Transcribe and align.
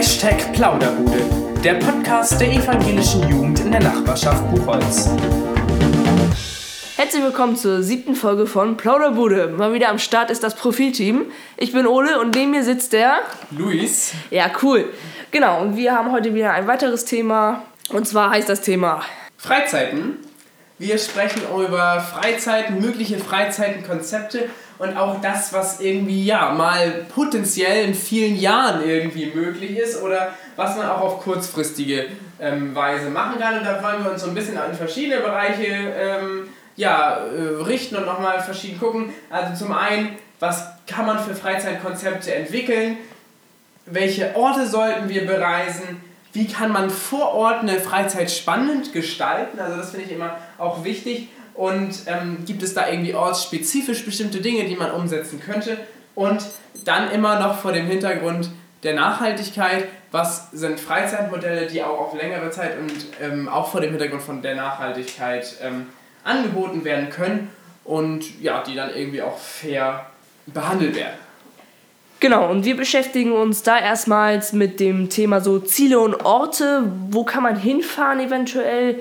Hashtag 0.00 0.54
Plauderbude, 0.54 1.28
der 1.62 1.74
Podcast 1.74 2.40
der 2.40 2.54
evangelischen 2.54 3.28
Jugend 3.28 3.60
in 3.60 3.70
der 3.70 3.82
Nachbarschaft 3.82 4.50
Buchholz. 4.50 5.10
Herzlich 6.96 7.22
willkommen 7.22 7.54
zur 7.54 7.82
siebten 7.82 8.14
Folge 8.14 8.46
von 8.46 8.78
Plauderbude. 8.78 9.48
Mal 9.48 9.74
wieder 9.74 9.90
am 9.90 9.98
Start 9.98 10.30
ist 10.30 10.42
das 10.42 10.54
Profilteam. 10.54 11.26
Ich 11.58 11.72
bin 11.72 11.86
Ole 11.86 12.18
und 12.18 12.34
neben 12.34 12.52
mir 12.52 12.64
sitzt 12.64 12.94
der 12.94 13.18
Luis. 13.50 14.12
Ja, 14.30 14.50
cool. 14.62 14.88
Genau, 15.32 15.60
und 15.60 15.76
wir 15.76 15.94
haben 15.94 16.12
heute 16.12 16.34
wieder 16.34 16.54
ein 16.54 16.66
weiteres 16.66 17.04
Thema. 17.04 17.64
Und 17.90 18.08
zwar 18.08 18.30
heißt 18.30 18.48
das 18.48 18.62
Thema 18.62 19.02
Freizeiten. 19.36 20.16
Wir 20.78 20.96
sprechen 20.96 21.42
über 21.42 22.00
Freizeiten, 22.00 22.80
mögliche 22.80 23.18
Freizeitenkonzepte 23.18 24.48
und 24.80 24.96
auch 24.96 25.20
das, 25.20 25.52
was 25.52 25.78
irgendwie 25.80 26.24
ja 26.24 26.52
mal 26.52 27.04
potenziell 27.14 27.84
in 27.84 27.94
vielen 27.94 28.36
Jahren 28.36 28.82
irgendwie 28.82 29.26
möglich 29.26 29.76
ist 29.76 30.02
oder 30.02 30.32
was 30.56 30.74
man 30.76 30.88
auch 30.88 31.02
auf 31.02 31.20
kurzfristige 31.20 32.06
ähm, 32.40 32.74
Weise 32.74 33.10
machen 33.10 33.38
kann. 33.38 33.58
Und 33.58 33.64
da 33.64 33.82
wollen 33.82 34.02
wir 34.02 34.10
uns 34.12 34.22
so 34.22 34.28
ein 34.28 34.34
bisschen 34.34 34.54
in 34.54 34.74
verschiedene 34.74 35.20
Bereiche 35.20 35.66
ähm, 35.66 36.48
ja, 36.76 37.18
äh, 37.18 37.62
richten 37.62 37.96
und 37.96 38.06
nochmal 38.06 38.40
verschieden 38.40 38.80
gucken. 38.80 39.12
Also 39.28 39.66
zum 39.66 39.74
einen, 39.74 40.16
was 40.38 40.66
kann 40.86 41.04
man 41.04 41.18
für 41.18 41.34
Freizeitkonzepte 41.34 42.34
entwickeln? 42.34 42.96
Welche 43.84 44.34
Orte 44.34 44.66
sollten 44.66 45.10
wir 45.10 45.26
bereisen? 45.26 46.00
Wie 46.32 46.46
kann 46.46 46.72
man 46.72 46.88
vor 46.88 47.34
Ort 47.34 47.60
eine 47.60 47.80
Freizeit 47.80 48.30
spannend 48.30 48.94
gestalten? 48.94 49.60
Also 49.60 49.76
das 49.76 49.90
finde 49.90 50.06
ich 50.06 50.12
immer 50.12 50.36
auch 50.56 50.84
wichtig. 50.84 51.28
Und 51.54 51.94
ähm, 52.06 52.38
gibt 52.46 52.62
es 52.62 52.74
da 52.74 52.88
irgendwie 52.88 53.14
ortsspezifisch 53.14 54.04
bestimmte 54.04 54.40
Dinge, 54.40 54.64
die 54.64 54.76
man 54.76 54.90
umsetzen 54.90 55.40
könnte? 55.40 55.78
Und 56.14 56.42
dann 56.84 57.10
immer 57.10 57.38
noch 57.38 57.58
vor 57.58 57.72
dem 57.72 57.86
Hintergrund 57.86 58.50
der 58.82 58.94
Nachhaltigkeit, 58.94 59.88
was 60.10 60.50
sind 60.52 60.80
Freizeitmodelle, 60.80 61.66
die 61.66 61.82
auch 61.82 61.98
auf 61.98 62.14
längere 62.14 62.50
Zeit 62.50 62.78
und 62.78 62.92
ähm, 63.20 63.48
auch 63.48 63.70
vor 63.70 63.80
dem 63.80 63.90
Hintergrund 63.90 64.22
von 64.22 64.42
der 64.42 64.54
Nachhaltigkeit 64.54 65.56
ähm, 65.62 65.86
angeboten 66.24 66.84
werden 66.84 67.10
können 67.10 67.50
und 67.84 68.40
ja, 68.40 68.62
die 68.62 68.74
dann 68.74 68.94
irgendwie 68.94 69.22
auch 69.22 69.38
fair 69.38 70.06
behandelt 70.46 70.96
werden. 70.96 71.18
Genau, 72.20 72.50
und 72.50 72.66
wir 72.66 72.76
beschäftigen 72.76 73.32
uns 73.32 73.62
da 73.62 73.78
erstmals 73.78 74.52
mit 74.52 74.78
dem 74.78 75.08
Thema 75.08 75.40
so 75.40 75.58
Ziele 75.58 76.00
und 76.00 76.14
Orte. 76.26 76.84
Wo 77.08 77.24
kann 77.24 77.42
man 77.42 77.56
hinfahren 77.56 78.20
eventuell? 78.20 79.00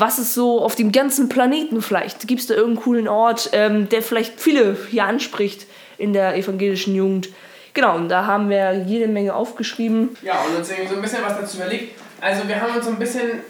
Was 0.00 0.18
ist 0.18 0.32
so 0.32 0.62
auf 0.62 0.76
dem 0.76 0.92
ganzen 0.92 1.28
Planeten 1.28 1.82
vielleicht? 1.82 2.26
Gibt 2.26 2.40
es 2.40 2.46
da 2.46 2.54
irgendeinen 2.54 2.82
coolen 2.82 3.06
Ort, 3.06 3.50
ähm, 3.52 3.86
der 3.90 4.00
vielleicht 4.00 4.40
viele 4.40 4.74
hier 4.90 5.04
anspricht 5.04 5.66
in 5.98 6.14
der 6.14 6.36
evangelischen 6.36 6.94
Jugend? 6.94 7.28
Genau, 7.74 7.96
und 7.96 8.08
da 8.08 8.24
haben 8.24 8.48
wir 8.48 8.72
jede 8.86 9.08
Menge 9.08 9.34
aufgeschrieben. 9.34 10.16
Ja, 10.22 10.40
und 10.40 10.56
uns 10.56 10.68
so 10.68 10.94
ein 10.96 11.02
bisschen 11.02 11.22
was 11.22 11.38
dazu 11.38 11.58
überlegt. 11.58 12.00
Also 12.18 12.48
wir 12.48 12.58
haben 12.58 12.74
uns 12.74 12.86
so 12.86 12.92
ein 12.92 12.98
bisschen 12.98 13.42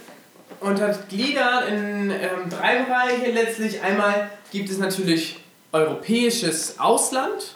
untergliedert 0.59 1.69
in 1.69 2.11
ähm, 2.11 2.51
drei 2.51 2.83
Bereiche 2.83 3.31
letztlich. 3.31 3.81
Einmal 3.83 4.29
gibt 4.51 4.71
es 4.71 4.79
natürlich 4.79 5.39
europäisches 5.71 6.81
Ausland 6.81 7.55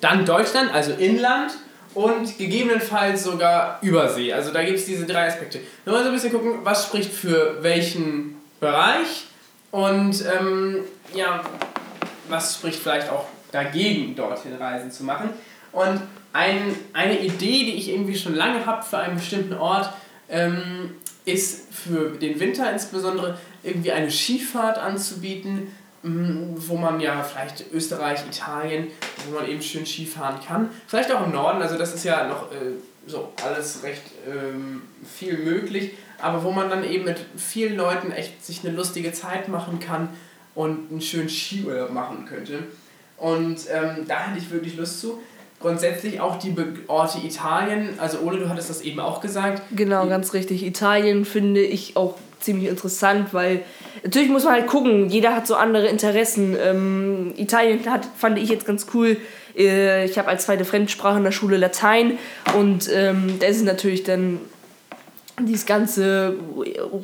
dann 0.00 0.24
Deutschland, 0.24 0.72
also 0.72 0.92
Inland 0.92 1.52
und 1.94 2.38
gegebenenfalls 2.38 3.24
sogar 3.24 3.78
Übersee. 3.82 4.32
Also 4.32 4.52
da 4.52 4.62
gibt 4.62 4.78
es 4.78 4.86
diese 4.86 5.06
drei 5.06 5.28
Aspekte. 5.28 5.60
Wir 5.84 5.92
wollen 5.92 6.04
so 6.04 6.10
ein 6.10 6.14
bisschen 6.14 6.32
gucken, 6.32 6.60
was 6.62 6.86
spricht 6.86 7.12
für 7.12 7.58
welchen 7.62 8.36
Bereich 8.60 9.26
und 9.70 10.24
ähm, 10.26 10.84
ja, 11.14 11.42
was 12.28 12.54
spricht 12.56 12.80
vielleicht 12.80 13.10
auch 13.10 13.26
dagegen, 13.52 14.14
dorthin 14.14 14.54
Reisen 14.54 14.90
zu 14.90 15.04
machen. 15.04 15.30
Und 15.72 16.00
ein, 16.32 16.76
eine 16.92 17.18
Idee, 17.18 17.64
die 17.64 17.74
ich 17.74 17.90
irgendwie 17.90 18.16
schon 18.16 18.34
lange 18.34 18.64
habe 18.66 18.84
für 18.84 18.98
einen 18.98 19.16
bestimmten 19.16 19.54
Ort, 19.54 19.92
ähm, 20.28 20.94
ist 21.24 21.72
für 21.74 22.10
den 22.10 22.38
Winter 22.40 22.70
insbesondere 22.72 23.38
irgendwie 23.62 23.92
eine 23.92 24.10
Skifahrt 24.10 24.78
anzubieten, 24.78 25.74
wo 26.02 26.76
man 26.76 27.00
ja 27.00 27.22
vielleicht 27.22 27.70
Österreich, 27.72 28.20
Italien, 28.26 28.88
wo 29.26 29.38
man 29.38 29.48
eben 29.48 29.60
schön 29.60 29.84
Skifahren 29.84 30.40
kann. 30.40 30.70
Vielleicht 30.86 31.12
auch 31.12 31.26
im 31.26 31.32
Norden, 31.32 31.60
also 31.60 31.76
das 31.76 31.94
ist 31.94 32.04
ja 32.04 32.26
noch 32.26 32.50
äh, 32.52 32.76
so 33.06 33.32
alles 33.44 33.82
recht 33.82 34.02
ähm, 34.26 34.82
viel 35.04 35.38
möglich, 35.38 35.92
aber 36.18 36.42
wo 36.42 36.52
man 36.52 36.70
dann 36.70 36.84
eben 36.84 37.04
mit 37.04 37.18
vielen 37.36 37.76
Leuten 37.76 38.12
echt 38.12 38.44
sich 38.44 38.64
eine 38.64 38.74
lustige 38.74 39.12
Zeit 39.12 39.48
machen 39.48 39.78
kann 39.78 40.08
und 40.54 40.90
einen 40.90 41.00
schönen 41.00 41.28
Skiurlaub 41.28 41.92
machen 41.92 42.24
könnte. 42.26 42.64
Und 43.16 43.58
ähm, 43.70 44.06
da 44.08 44.20
hätte 44.20 44.38
ich 44.38 44.50
wirklich 44.50 44.76
Lust 44.76 45.00
zu. 45.00 45.20
Grundsätzlich 45.60 46.20
auch 46.20 46.38
die 46.38 46.54
Orte 46.86 47.18
Italien, 47.18 47.90
also 47.98 48.20
Ole, 48.20 48.38
du 48.38 48.48
hattest 48.48 48.70
das 48.70 48.80
eben 48.80 48.98
auch 48.98 49.20
gesagt. 49.20 49.60
Genau, 49.72 50.06
ganz 50.06 50.32
richtig. 50.32 50.64
Italien 50.64 51.26
finde 51.26 51.60
ich 51.60 51.98
auch 51.98 52.16
ziemlich 52.40 52.68
interessant, 52.68 53.32
weil 53.32 53.62
natürlich 54.02 54.28
muss 54.28 54.44
man 54.44 54.54
halt 54.54 54.66
gucken, 54.66 55.08
jeder 55.08 55.34
hat 55.34 55.46
so 55.46 55.54
andere 55.54 55.86
Interessen. 55.86 56.56
Ähm, 56.60 57.34
Italien 57.36 57.88
hat, 57.90 58.06
fand 58.16 58.38
ich 58.38 58.48
jetzt 58.48 58.66
ganz 58.66 58.86
cool. 58.94 59.16
Äh, 59.56 60.06
ich 60.06 60.18
habe 60.18 60.28
als 60.28 60.46
zweite 60.46 60.64
Fremdsprache 60.64 61.18
in 61.18 61.24
der 61.24 61.32
Schule 61.32 61.56
Latein 61.56 62.18
und 62.58 62.90
ähm, 62.92 63.38
da 63.38 63.46
ist 63.46 63.64
natürlich 63.64 64.02
dann 64.02 64.40
dieses 65.40 65.66
ganze 65.66 66.34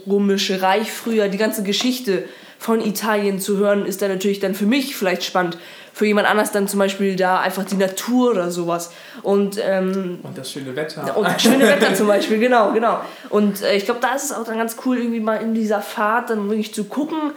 römische 0.06 0.60
Reich 0.60 0.92
früher, 0.92 1.28
die 1.28 1.38
ganze 1.38 1.62
Geschichte 1.62 2.24
von 2.58 2.84
Italien 2.84 3.38
zu 3.38 3.58
hören, 3.58 3.86
ist 3.86 4.02
dann 4.02 4.10
natürlich 4.10 4.40
dann 4.40 4.54
für 4.54 4.66
mich 4.66 4.96
vielleicht 4.96 5.24
spannend 5.24 5.58
für 5.96 6.04
jemand 6.04 6.28
anders 6.28 6.52
dann 6.52 6.68
zum 6.68 6.78
Beispiel 6.78 7.16
da 7.16 7.40
einfach 7.40 7.64
die 7.64 7.76
Natur 7.76 8.32
oder 8.32 8.50
sowas. 8.50 8.92
Und, 9.22 9.58
ähm, 9.66 10.18
und 10.22 10.36
das 10.36 10.52
schöne 10.52 10.76
Wetter. 10.76 11.16
Und 11.16 11.26
das 11.26 11.40
schöne 11.40 11.66
Wetter 11.66 11.94
zum 11.94 12.06
Beispiel, 12.08 12.38
genau, 12.38 12.72
genau. 12.72 13.00
Und 13.30 13.62
äh, 13.62 13.76
ich 13.76 13.86
glaube, 13.86 14.00
da 14.02 14.14
ist 14.14 14.24
es 14.24 14.32
auch 14.32 14.44
dann 14.44 14.58
ganz 14.58 14.76
cool, 14.84 14.98
irgendwie 14.98 15.20
mal 15.20 15.36
in 15.36 15.54
dieser 15.54 15.80
Fahrt 15.80 16.28
dann 16.28 16.50
wirklich 16.50 16.74
zu 16.74 16.84
gucken, 16.84 17.32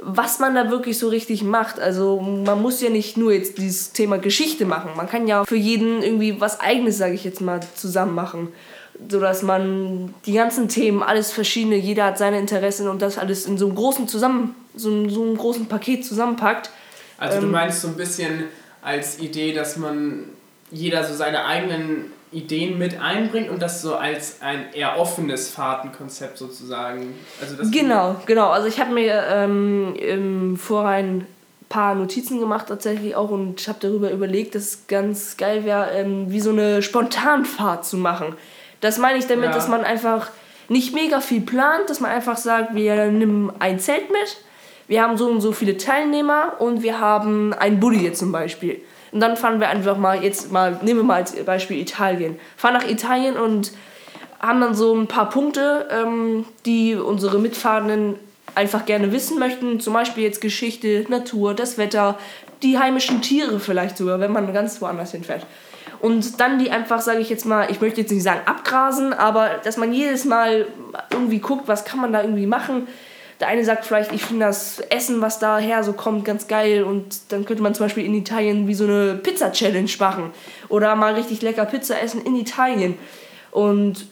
was 0.00 0.40
man 0.40 0.56
da 0.56 0.68
wirklich 0.68 0.98
so 0.98 1.10
richtig 1.10 1.44
macht. 1.44 1.78
Also 1.78 2.18
man 2.18 2.60
muss 2.60 2.80
ja 2.80 2.90
nicht 2.90 3.16
nur 3.16 3.32
jetzt 3.32 3.58
dieses 3.58 3.92
Thema 3.92 4.18
Geschichte 4.18 4.64
machen. 4.64 4.90
Man 4.96 5.08
kann 5.08 5.28
ja 5.28 5.44
für 5.44 5.54
jeden 5.54 6.02
irgendwie 6.02 6.40
was 6.40 6.58
eigenes, 6.58 6.98
sage 6.98 7.14
ich 7.14 7.22
jetzt 7.22 7.40
mal, 7.40 7.60
zusammen 7.76 8.16
machen. 8.16 8.48
So 9.08 9.20
dass 9.20 9.42
man 9.42 10.12
die 10.26 10.32
ganzen 10.32 10.66
Themen, 10.66 11.04
alles 11.04 11.30
verschiedene, 11.30 11.76
jeder 11.76 12.06
hat 12.06 12.18
seine 12.18 12.40
Interessen 12.40 12.88
und 12.88 13.00
das 13.00 13.16
alles 13.16 13.46
in 13.46 13.58
so 13.58 13.66
einem 13.66 13.76
großen 13.76 14.08
zusammen, 14.08 14.56
so, 14.74 15.08
so 15.08 15.22
einem 15.22 15.36
großen 15.36 15.66
Paket 15.66 16.04
zusammenpackt 16.04 16.70
also 17.22 17.38
ähm, 17.38 17.44
du 17.44 17.48
meinst 17.48 17.80
so 17.80 17.88
ein 17.88 17.96
bisschen 17.96 18.44
als 18.82 19.18
Idee, 19.20 19.52
dass 19.52 19.76
man 19.76 20.24
jeder 20.70 21.04
so 21.04 21.14
seine 21.14 21.44
eigenen 21.44 22.12
Ideen 22.32 22.78
mit 22.78 23.00
einbringt 23.00 23.50
und 23.50 23.60
das 23.60 23.82
so 23.82 23.94
als 23.94 24.40
ein 24.40 24.72
eher 24.72 24.98
offenes 24.98 25.50
Fahrtenkonzept 25.50 26.38
sozusagen. 26.38 27.14
Also 27.40 27.56
das 27.56 27.70
genau, 27.70 28.16
genau. 28.26 28.48
Also 28.48 28.66
ich 28.66 28.80
habe 28.80 28.92
mir 28.92 29.24
ähm, 29.28 29.94
im 29.96 30.56
Vorhinein 30.56 31.26
paar 31.68 31.94
Notizen 31.94 32.38
gemacht 32.38 32.66
tatsächlich 32.68 33.14
auch 33.16 33.30
und 33.30 33.66
habe 33.66 33.78
darüber 33.80 34.10
überlegt, 34.10 34.54
dass 34.54 34.62
es 34.62 34.86
ganz 34.88 35.36
geil 35.36 35.64
wäre, 35.64 35.90
ähm, 35.92 36.30
wie 36.30 36.40
so 36.40 36.50
eine 36.50 36.82
Spontanfahrt 36.82 37.86
zu 37.86 37.96
machen. 37.96 38.34
Das 38.80 38.98
meine 38.98 39.18
ich 39.18 39.26
damit, 39.26 39.46
ja. 39.46 39.52
dass 39.52 39.68
man 39.68 39.84
einfach 39.84 40.30
nicht 40.68 40.94
mega 40.94 41.20
viel 41.20 41.40
plant, 41.40 41.88
dass 41.88 42.00
man 42.00 42.10
einfach 42.10 42.36
sagt, 42.36 42.74
wir 42.74 43.06
nehmen 43.06 43.52
ein 43.58 43.78
Zelt 43.78 44.10
mit 44.10 44.36
wir 44.88 45.02
haben 45.02 45.16
so 45.16 45.28
und 45.28 45.40
so 45.40 45.52
viele 45.52 45.76
Teilnehmer 45.76 46.54
und 46.58 46.82
wir 46.82 47.00
haben 47.00 47.52
einen 47.52 47.80
Buddy 47.80 48.04
jetzt 48.04 48.18
zum 48.18 48.32
Beispiel. 48.32 48.80
Und 49.12 49.20
dann 49.20 49.36
fahren 49.36 49.60
wir 49.60 49.68
einfach 49.68 49.96
mal, 49.96 50.22
jetzt 50.22 50.50
mal, 50.50 50.78
nehmen 50.82 51.00
wir 51.00 51.04
mal 51.04 51.16
als 51.16 51.32
Beispiel 51.44 51.78
Italien. 51.78 52.38
Fahren 52.56 52.74
nach 52.74 52.88
Italien 52.88 53.36
und 53.36 53.72
haben 54.40 54.60
dann 54.60 54.74
so 54.74 54.94
ein 54.94 55.06
paar 55.06 55.28
Punkte, 55.28 55.86
ähm, 55.90 56.46
die 56.66 56.94
unsere 56.94 57.38
Mitfahrenden 57.38 58.16
einfach 58.54 58.86
gerne 58.86 59.12
wissen 59.12 59.38
möchten. 59.38 59.80
Zum 59.80 59.92
Beispiel 59.92 60.24
jetzt 60.24 60.40
Geschichte, 60.40 61.04
Natur, 61.08 61.54
das 61.54 61.78
Wetter, 61.78 62.18
die 62.62 62.78
heimischen 62.78 63.22
Tiere 63.22 63.60
vielleicht 63.60 63.96
sogar, 63.96 64.18
wenn 64.20 64.32
man 64.32 64.52
ganz 64.52 64.80
woanders 64.80 65.12
hinfährt. 65.12 65.46
Und 66.00 66.40
dann 66.40 66.58
die 66.58 66.70
einfach, 66.70 67.00
sage 67.00 67.20
ich 67.20 67.30
jetzt 67.30 67.46
mal, 67.46 67.70
ich 67.70 67.80
möchte 67.80 68.00
jetzt 68.00 68.10
nicht 68.10 68.24
sagen 68.24 68.40
abgrasen, 68.46 69.12
aber 69.12 69.60
dass 69.62 69.76
man 69.76 69.92
jedes 69.92 70.24
Mal 70.24 70.66
irgendwie 71.10 71.38
guckt, 71.38 71.68
was 71.68 71.84
kann 71.84 72.00
man 72.00 72.12
da 72.12 72.22
irgendwie 72.22 72.46
machen 72.46 72.88
der 73.42 73.48
eine 73.48 73.64
sagt 73.64 73.84
vielleicht, 73.84 74.12
ich 74.12 74.24
finde 74.24 74.46
das 74.46 74.78
Essen, 74.78 75.20
was 75.20 75.40
daher 75.40 75.82
so 75.82 75.94
kommt, 75.94 76.24
ganz 76.24 76.46
geil 76.46 76.84
und 76.84 77.32
dann 77.32 77.44
könnte 77.44 77.60
man 77.60 77.74
zum 77.74 77.86
Beispiel 77.86 78.04
in 78.04 78.14
Italien 78.14 78.68
wie 78.68 78.74
so 78.74 78.84
eine 78.84 79.16
Pizza-Challenge 79.16 79.90
machen 79.98 80.30
oder 80.68 80.94
mal 80.94 81.14
richtig 81.14 81.42
lecker 81.42 81.64
Pizza 81.64 82.00
essen 82.00 82.22
in 82.22 82.36
Italien 82.36 82.96
und 83.50 84.06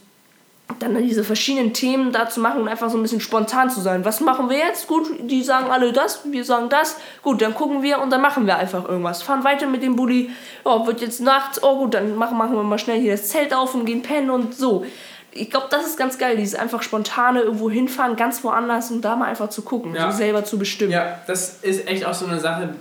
dann 0.80 1.00
diese 1.00 1.22
verschiedenen 1.22 1.72
Themen 1.72 2.10
da 2.10 2.28
zu 2.28 2.40
machen 2.40 2.62
und 2.62 2.66
einfach 2.68 2.90
so 2.90 2.98
ein 2.98 3.02
bisschen 3.02 3.20
spontan 3.20 3.70
zu 3.70 3.80
sein. 3.80 4.04
Was 4.04 4.20
machen 4.20 4.50
wir 4.50 4.58
jetzt? 4.58 4.88
Gut, 4.88 5.08
die 5.20 5.44
sagen 5.44 5.70
alle 5.70 5.92
das, 5.92 6.22
wir 6.24 6.44
sagen 6.44 6.68
das. 6.68 6.96
Gut, 7.22 7.40
dann 7.40 7.54
gucken 7.54 7.82
wir 7.82 8.00
und 8.00 8.10
dann 8.10 8.20
machen 8.20 8.46
wir 8.46 8.56
einfach 8.56 8.88
irgendwas. 8.88 9.22
Fahren 9.22 9.44
weiter 9.44 9.66
mit 9.66 9.82
dem 9.82 9.94
Bulli. 9.94 10.30
Oh, 10.64 10.86
wird 10.86 11.00
jetzt 11.00 11.20
nachts. 11.20 11.62
Oh 11.62 11.76
gut, 11.78 11.94
dann 11.94 12.16
machen, 12.16 12.36
machen 12.36 12.54
wir 12.54 12.62
mal 12.62 12.78
schnell 12.78 13.00
hier 13.00 13.12
das 13.12 13.28
Zelt 13.28 13.52
auf 13.52 13.74
und 13.74 13.84
gehen 13.84 14.02
pennen 14.02 14.30
und 14.30 14.54
so 14.54 14.84
ich 15.32 15.50
glaube, 15.50 15.66
das 15.70 15.86
ist 15.86 15.96
ganz 15.96 16.18
geil, 16.18 16.36
dieses 16.36 16.54
einfach 16.54 16.82
spontane 16.82 17.40
irgendwo 17.40 17.70
hinfahren, 17.70 18.16
ganz 18.16 18.42
woanders 18.42 18.90
und 18.90 19.02
da 19.02 19.16
mal 19.16 19.26
einfach 19.26 19.50
zu 19.50 19.62
gucken, 19.62 19.94
ja. 19.94 20.10
so 20.10 20.16
selber 20.16 20.44
zu 20.44 20.58
bestimmen. 20.58 20.92
Ja, 20.92 21.20
das 21.26 21.58
ist 21.62 21.86
echt 21.86 22.04
auch 22.04 22.14
so 22.14 22.26
eine 22.26 22.40
Sache, 22.40 22.74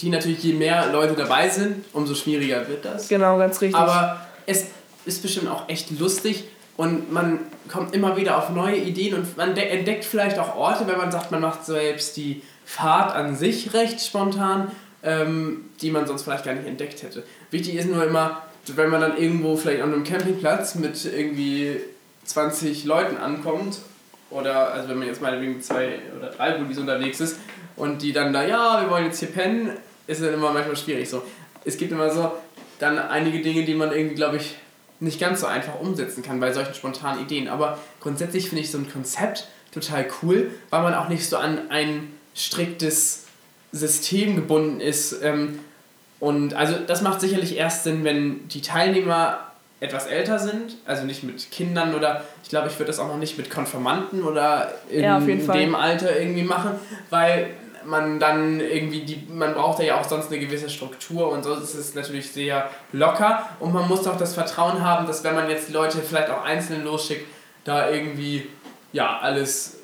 die 0.00 0.08
natürlich, 0.08 0.42
je 0.42 0.54
mehr 0.54 0.90
Leute 0.92 1.14
dabei 1.14 1.48
sind, 1.48 1.84
umso 1.92 2.14
schwieriger 2.14 2.68
wird 2.68 2.84
das. 2.84 3.08
Genau, 3.08 3.38
ganz 3.38 3.60
richtig. 3.60 3.78
Aber 3.78 4.20
es 4.46 4.66
ist 5.04 5.22
bestimmt 5.22 5.48
auch 5.48 5.68
echt 5.68 5.98
lustig 5.98 6.44
und 6.76 7.12
man 7.12 7.40
kommt 7.68 7.94
immer 7.94 8.16
wieder 8.16 8.38
auf 8.38 8.50
neue 8.50 8.76
Ideen 8.76 9.14
und 9.14 9.36
man 9.36 9.56
entdeckt 9.56 10.04
vielleicht 10.04 10.38
auch 10.38 10.56
Orte, 10.56 10.86
wenn 10.86 10.96
man 10.96 11.10
sagt, 11.10 11.30
man 11.30 11.40
macht 11.40 11.64
selbst 11.64 12.16
die 12.16 12.42
Fahrt 12.64 13.14
an 13.14 13.36
sich 13.36 13.74
recht 13.74 14.00
spontan, 14.00 14.70
ähm, 15.02 15.64
die 15.80 15.90
man 15.90 16.06
sonst 16.06 16.22
vielleicht 16.22 16.44
gar 16.44 16.54
nicht 16.54 16.66
entdeckt 16.66 17.02
hätte. 17.02 17.24
Wichtig 17.50 17.74
ist 17.74 17.88
nur 17.88 18.04
immer, 18.04 18.42
wenn 18.76 18.90
man 18.90 19.00
dann 19.00 19.16
irgendwo 19.16 19.56
vielleicht 19.56 19.82
an 19.82 19.92
einem 19.92 20.04
Campingplatz 20.04 20.74
mit 20.74 21.04
irgendwie 21.04 21.80
20 22.24 22.84
Leuten 22.84 23.16
ankommt, 23.16 23.78
oder 24.30 24.72
also 24.72 24.88
wenn 24.88 24.98
man 24.98 25.08
jetzt 25.08 25.20
mal 25.20 25.40
wegen 25.40 25.60
zwei 25.60 25.98
oder 26.16 26.30
drei 26.30 26.52
Buddies 26.52 26.78
unterwegs 26.78 27.20
ist 27.20 27.38
und 27.76 28.02
die 28.02 28.12
dann 28.12 28.32
da, 28.32 28.44
ja, 28.44 28.82
wir 28.82 28.90
wollen 28.90 29.06
jetzt 29.06 29.18
hier 29.18 29.28
pennen, 29.28 29.72
ist 30.06 30.22
dann 30.22 30.34
immer 30.34 30.52
manchmal 30.52 30.76
schwierig 30.76 31.08
so. 31.08 31.22
Es 31.64 31.76
gibt 31.76 31.92
immer 31.92 32.10
so 32.10 32.32
dann 32.78 32.98
einige 32.98 33.40
Dinge, 33.40 33.64
die 33.64 33.74
man 33.74 33.92
irgendwie, 33.92 34.14
glaube 34.14 34.36
ich, 34.36 34.56
nicht 35.00 35.18
ganz 35.18 35.40
so 35.40 35.46
einfach 35.46 35.80
umsetzen 35.80 36.22
kann 36.22 36.40
bei 36.40 36.52
solchen 36.52 36.74
spontanen 36.74 37.22
Ideen. 37.22 37.48
Aber 37.48 37.78
grundsätzlich 38.00 38.48
finde 38.48 38.62
ich 38.62 38.70
so 38.70 38.78
ein 38.78 38.90
Konzept 38.90 39.48
total 39.72 40.06
cool, 40.22 40.50
weil 40.70 40.82
man 40.82 40.94
auch 40.94 41.08
nicht 41.08 41.28
so 41.28 41.36
an 41.36 41.70
ein 41.70 42.12
striktes 42.34 43.24
System 43.72 44.36
gebunden 44.36 44.80
ist. 44.80 45.22
Ähm, 45.22 45.58
und 46.20 46.54
also 46.54 46.76
das 46.86 47.02
macht 47.02 47.20
sicherlich 47.20 47.56
erst 47.56 47.84
Sinn, 47.84 48.04
wenn 48.04 48.46
die 48.48 48.60
Teilnehmer 48.60 49.38
etwas 49.80 50.06
älter 50.06 50.38
sind, 50.38 50.76
also 50.84 51.04
nicht 51.04 51.24
mit 51.24 51.50
Kindern 51.50 51.94
oder 51.94 52.22
ich 52.42 52.50
glaube, 52.50 52.68
ich 52.68 52.74
würde 52.78 52.88
das 52.88 52.98
auch 52.98 53.08
noch 53.08 53.16
nicht 53.16 53.38
mit 53.38 53.50
Konformanten 53.50 54.22
oder 54.22 54.74
in, 54.90 55.02
ja, 55.02 55.18
dem 55.18 55.74
Alter 55.74 56.18
irgendwie 56.20 56.42
machen, 56.42 56.72
weil 57.08 57.50
man 57.84 58.20
dann 58.20 58.60
irgendwie 58.60 59.00
die 59.00 59.26
man 59.32 59.54
braucht 59.54 59.82
ja 59.82 59.98
auch 59.98 60.04
sonst 60.04 60.30
eine 60.30 60.38
gewisse 60.38 60.68
Struktur 60.68 61.30
und 61.30 61.42
sonst 61.44 61.62
ist 61.62 61.74
es 61.74 61.94
natürlich 61.94 62.30
sehr 62.30 62.68
locker. 62.92 63.48
Und 63.58 63.72
man 63.72 63.88
muss 63.88 64.06
auch 64.06 64.18
das 64.18 64.34
Vertrauen 64.34 64.84
haben, 64.84 65.06
dass 65.06 65.24
wenn 65.24 65.34
man 65.34 65.48
jetzt 65.48 65.70
Leute 65.70 65.98
vielleicht 65.98 66.28
auch 66.28 66.44
einzeln 66.44 66.84
losschickt, 66.84 67.26
da 67.64 67.90
irgendwie 67.90 68.46
ja 68.92 69.18
alles 69.20 69.78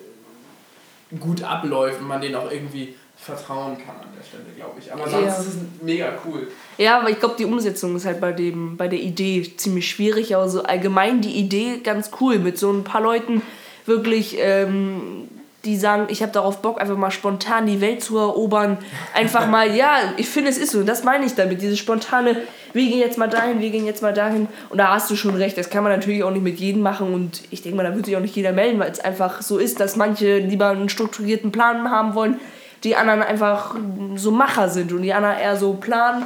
gut 1.21 1.43
abläuft 1.43 2.01
und 2.01 2.09
man 2.09 2.21
denen 2.21 2.35
auch 2.35 2.51
irgendwie 2.51 2.95
vertrauen 3.17 3.77
kann 3.79 3.97
an 3.97 4.09
der 4.17 4.23
Stelle, 4.23 4.45
glaube 4.55 4.79
ich. 4.79 4.93
Aber 4.93 5.09
sonst 5.09 5.25
ja. 5.25 5.33
ist 5.33 5.49
es 5.49 5.57
mega 5.83 6.13
cool. 6.25 6.49
Ja, 6.77 7.01
aber 7.01 7.11
ich 7.11 7.19
glaube, 7.19 7.35
die 7.39 7.47
Umsetzung 7.47 7.97
ist 7.97 8.05
halt 8.05 8.21
bei, 8.21 8.33
dem, 8.33 8.77
bei 8.77 8.89
der 8.89 9.01
Idee 9.01 9.53
ziemlich 9.57 9.89
schwierig, 9.91 10.37
aber 10.37 10.49
so 10.49 10.63
allgemein 10.63 11.23
die 11.23 11.33
Idee 11.33 11.81
ganz 11.83 12.11
cool, 12.21 12.39
mit 12.39 12.59
so 12.59 12.71
ein 12.71 12.85
paar 12.85 13.01
Leuten 13.01 13.43
wirklich, 13.87 14.37
ähm, 14.39 15.29
die 15.65 15.77
sagen, 15.77 16.07
ich 16.11 16.23
habe 16.23 16.31
darauf 16.31 16.63
Bock, 16.63 16.81
einfach 16.81 16.97
mal 16.97 17.11
spontan 17.11 17.67
die 17.67 17.81
Welt 17.81 18.03
zu 18.03 18.19
erobern. 18.19 18.79
Einfach 19.15 19.47
mal, 19.51 19.75
ja, 19.75 19.99
ich 20.19 20.29
finde, 20.29 20.51
es 20.51 20.59
ist 20.59 20.73
so, 20.73 20.83
das 20.83 21.03
meine 21.03 21.25
ich 21.25 21.35
damit, 21.35 21.63
diese 21.63 21.77
spontane, 21.77 22.43
wir 22.73 22.85
gehen 22.85 22.99
jetzt 22.99 23.17
mal 23.17 23.29
dahin, 23.29 23.61
wir 23.61 23.71
gehen 23.71 23.87
jetzt 23.87 24.03
mal 24.03 24.13
dahin. 24.13 24.47
Und 24.69 24.79
da 24.79 24.95
hast 24.95 25.11
du 25.11 25.17
schon 25.17 25.35
recht, 25.35 25.57
das 25.57 25.71
kann 25.71 25.83
man 25.83 25.93
natürlich 25.93 26.23
auch 26.23 26.31
nicht 26.31 26.45
mit 26.45 26.61
jedem 26.61 26.83
machen 26.83 27.15
und 27.15 27.43
ich 27.51 27.63
denke 27.63 27.77
mal, 27.79 27.83
da 27.83 27.95
wird 27.95 28.05
sich 28.05 28.17
auch 28.17 28.21
nicht 28.21 28.37
jeder 28.37 28.53
melden, 28.53 28.79
weil 28.79 28.91
es 28.91 29.01
einfach 29.01 29.41
so 29.41 29.59
ist, 29.59 29.81
dass 29.81 29.97
manche 29.97 30.39
lieber 30.39 30.69
einen 30.69 30.91
strukturierten 30.91 31.51
Plan 31.51 31.91
haben 31.91 32.15
wollen 32.15 32.39
die 32.87 32.97
anderen 32.97 33.23
einfach 33.23 33.75
so 34.15 34.31
Macher 34.31 34.69
sind 34.69 34.93
und 34.93 35.03
die 35.03 35.13
anderen 35.13 35.39
eher 35.39 35.57
so 35.57 35.75
planen. 35.75 36.25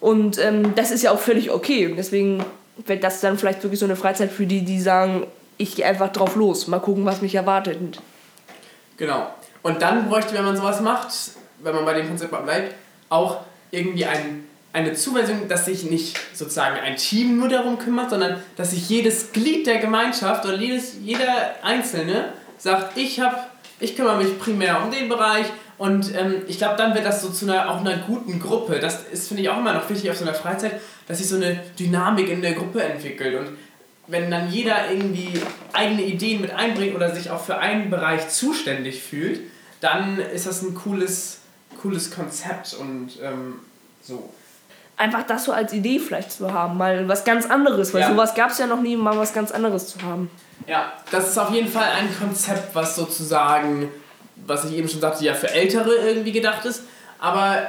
Und 0.00 0.38
ähm, 0.38 0.74
das 0.74 0.90
ist 0.90 1.02
ja 1.02 1.10
auch 1.10 1.18
völlig 1.18 1.50
okay. 1.50 1.86
Und 1.86 1.96
deswegen 1.96 2.44
wird 2.86 3.02
das 3.02 3.20
dann 3.20 3.38
vielleicht 3.38 3.62
wirklich 3.62 3.80
so 3.80 3.86
eine 3.86 3.96
Freizeit 3.96 4.30
für 4.30 4.46
die, 4.46 4.64
die 4.64 4.80
sagen, 4.80 5.26
ich 5.56 5.76
gehe 5.76 5.86
einfach 5.86 6.12
drauf 6.12 6.36
los, 6.36 6.66
mal 6.66 6.80
gucken, 6.80 7.04
was 7.04 7.22
mich 7.22 7.34
erwartet. 7.34 7.78
Genau. 8.96 9.28
Und 9.62 9.80
dann 9.80 10.08
bräuchte, 10.08 10.34
wenn 10.34 10.44
man 10.44 10.56
sowas 10.56 10.80
macht, 10.80 11.08
wenn 11.60 11.74
man 11.74 11.84
bei 11.84 11.94
dem 11.94 12.06
Konzept 12.06 12.30
bleibt, 12.44 12.74
auch 13.08 13.40
irgendwie 13.70 14.04
ein, 14.04 14.44
eine 14.72 14.92
Zuweisung, 14.92 15.48
dass 15.48 15.64
sich 15.64 15.84
nicht 15.84 16.18
sozusagen 16.34 16.76
ein 16.76 16.96
Team 16.96 17.38
nur 17.38 17.48
darum 17.48 17.78
kümmert, 17.78 18.10
sondern 18.10 18.42
dass 18.56 18.72
sich 18.72 18.88
jedes 18.88 19.32
Glied 19.32 19.66
der 19.66 19.78
Gemeinschaft 19.78 20.44
oder 20.44 20.56
jedes, 20.56 20.96
jeder 21.02 21.54
Einzelne 21.62 22.34
sagt, 22.58 22.98
ich, 22.98 23.20
hab, 23.20 23.50
ich 23.80 23.96
kümmere 23.96 24.22
mich 24.22 24.38
primär 24.38 24.82
um 24.82 24.90
den 24.90 25.08
Bereich, 25.08 25.46
und 25.76 26.14
ähm, 26.14 26.42
ich 26.46 26.58
glaube, 26.58 26.76
dann 26.76 26.94
wird 26.94 27.04
das 27.04 27.22
so 27.22 27.30
zu 27.30 27.46
einer, 27.46 27.70
auch 27.70 27.80
einer 27.80 27.96
guten 27.98 28.38
Gruppe. 28.38 28.78
Das 28.78 29.04
ist, 29.10 29.28
finde 29.28 29.42
ich, 29.42 29.48
auch 29.48 29.58
immer 29.58 29.72
noch 29.72 29.88
wichtig 29.90 30.10
auf 30.10 30.16
so 30.16 30.24
einer 30.24 30.34
Freizeit, 30.34 30.80
dass 31.08 31.18
sich 31.18 31.28
so 31.28 31.36
eine 31.36 31.60
Dynamik 31.78 32.28
in 32.28 32.42
der 32.42 32.52
Gruppe 32.52 32.82
entwickelt. 32.82 33.38
Und 33.38 33.56
wenn 34.06 34.30
dann 34.30 34.50
jeder 34.50 34.90
irgendwie 34.90 35.40
eigene 35.72 36.02
Ideen 36.02 36.40
mit 36.40 36.52
einbringt 36.54 36.94
oder 36.94 37.14
sich 37.14 37.30
auch 37.30 37.44
für 37.44 37.58
einen 37.58 37.90
Bereich 37.90 38.28
zuständig 38.28 39.02
fühlt, 39.02 39.40
dann 39.80 40.18
ist 40.18 40.46
das 40.46 40.62
ein 40.62 40.74
cooles, 40.74 41.40
cooles 41.80 42.10
Konzept 42.10 42.74
und 42.74 43.18
ähm, 43.22 43.60
so. 44.00 44.32
Einfach 44.96 45.24
das 45.24 45.44
so 45.44 45.52
als 45.52 45.72
Idee 45.72 45.98
vielleicht 45.98 46.30
zu 46.30 46.52
haben, 46.52 46.78
mal 46.78 47.08
was 47.08 47.24
ganz 47.24 47.46
anderes, 47.46 47.92
weil 47.92 48.02
ja. 48.02 48.10
sowas 48.10 48.34
gab 48.36 48.50
es 48.50 48.58
ja 48.58 48.66
noch 48.68 48.80
nie, 48.80 48.96
mal 48.96 49.18
was 49.18 49.34
ganz 49.34 49.50
anderes 49.50 49.88
zu 49.88 50.00
haben. 50.02 50.30
Ja, 50.68 50.92
das 51.10 51.30
ist 51.30 51.38
auf 51.38 51.50
jeden 51.50 51.68
Fall 51.68 51.88
ein 51.98 52.08
Konzept, 52.16 52.74
was 52.74 52.94
sozusagen 52.94 53.88
was 54.36 54.64
ich 54.64 54.76
eben 54.76 54.88
schon 54.88 55.00
sagte, 55.00 55.24
ja 55.24 55.34
für 55.34 55.50
Ältere 55.50 55.94
irgendwie 55.96 56.32
gedacht 56.32 56.64
ist. 56.64 56.82
Aber 57.18 57.66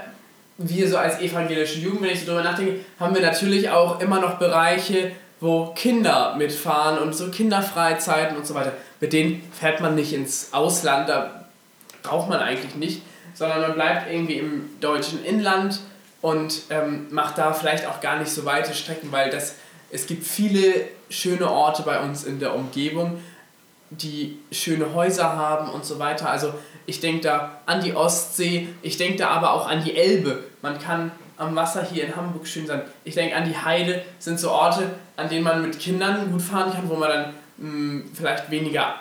wir 0.57 0.89
so 0.89 0.97
als 0.97 1.19
evangelische 1.19 1.79
Jugend, 1.79 2.03
wenn 2.03 2.11
ich 2.11 2.21
so 2.21 2.27
drüber 2.27 2.43
nachdenke, 2.43 2.79
haben 2.99 3.13
wir 3.13 3.21
natürlich 3.21 3.69
auch 3.69 3.99
immer 3.99 4.19
noch 4.19 4.37
Bereiche, 4.37 5.11
wo 5.39 5.67
Kinder 5.75 6.35
mitfahren 6.37 6.99
und 6.99 7.13
so 7.13 7.29
Kinderfreizeiten 7.29 8.37
und 8.37 8.47
so 8.47 8.55
weiter. 8.55 8.73
Mit 8.99 9.13
denen 9.13 9.43
fährt 9.51 9.81
man 9.81 9.95
nicht 9.95 10.13
ins 10.13 10.49
Ausland, 10.53 11.09
da 11.09 11.45
braucht 12.03 12.29
man 12.29 12.39
eigentlich 12.39 12.75
nicht, 12.75 13.01
sondern 13.33 13.61
man 13.61 13.73
bleibt 13.73 14.09
irgendwie 14.11 14.35
im 14.35 14.69
deutschen 14.79 15.23
Inland 15.25 15.79
und 16.21 16.61
ähm, 16.69 17.07
macht 17.11 17.37
da 17.37 17.53
vielleicht 17.53 17.85
auch 17.85 17.99
gar 17.99 18.17
nicht 18.17 18.31
so 18.31 18.45
weite 18.45 18.73
Strecken, 18.73 19.11
weil 19.11 19.29
das, 19.29 19.55
es 19.91 20.07
gibt 20.07 20.25
viele 20.25 20.73
schöne 21.09 21.49
Orte 21.49 21.83
bei 21.83 21.99
uns 21.99 22.23
in 22.23 22.39
der 22.39 22.55
Umgebung 22.55 23.21
die 24.01 24.39
schöne 24.51 24.93
Häuser 24.93 25.35
haben 25.35 25.69
und 25.69 25.85
so 25.85 25.99
weiter. 25.99 26.29
Also 26.29 26.53
ich 26.85 26.99
denke 26.99 27.21
da 27.21 27.61
an 27.65 27.81
die 27.81 27.93
Ostsee, 27.93 28.69
ich 28.81 28.97
denke 28.97 29.17
da 29.17 29.29
aber 29.29 29.53
auch 29.53 29.67
an 29.67 29.83
die 29.83 29.95
Elbe. 29.95 30.43
Man 30.61 30.79
kann 30.79 31.11
am 31.37 31.55
Wasser 31.55 31.83
hier 31.83 32.05
in 32.05 32.15
Hamburg 32.15 32.47
schön 32.47 32.67
sein. 32.67 32.81
Ich 33.03 33.15
denke 33.15 33.35
an 33.35 33.45
die 33.45 33.57
Heide, 33.57 34.03
sind 34.19 34.39
so 34.39 34.51
Orte, 34.51 34.91
an 35.17 35.29
denen 35.29 35.43
man 35.43 35.61
mit 35.61 35.79
Kindern 35.79 36.31
gut 36.31 36.41
fahren 36.41 36.71
kann, 36.71 36.89
wo 36.89 36.95
man 36.95 37.09
dann 37.09 37.33
mh, 37.57 37.69
hm, 37.69 38.11
vielleicht 38.13 38.51
weniger 38.51 38.95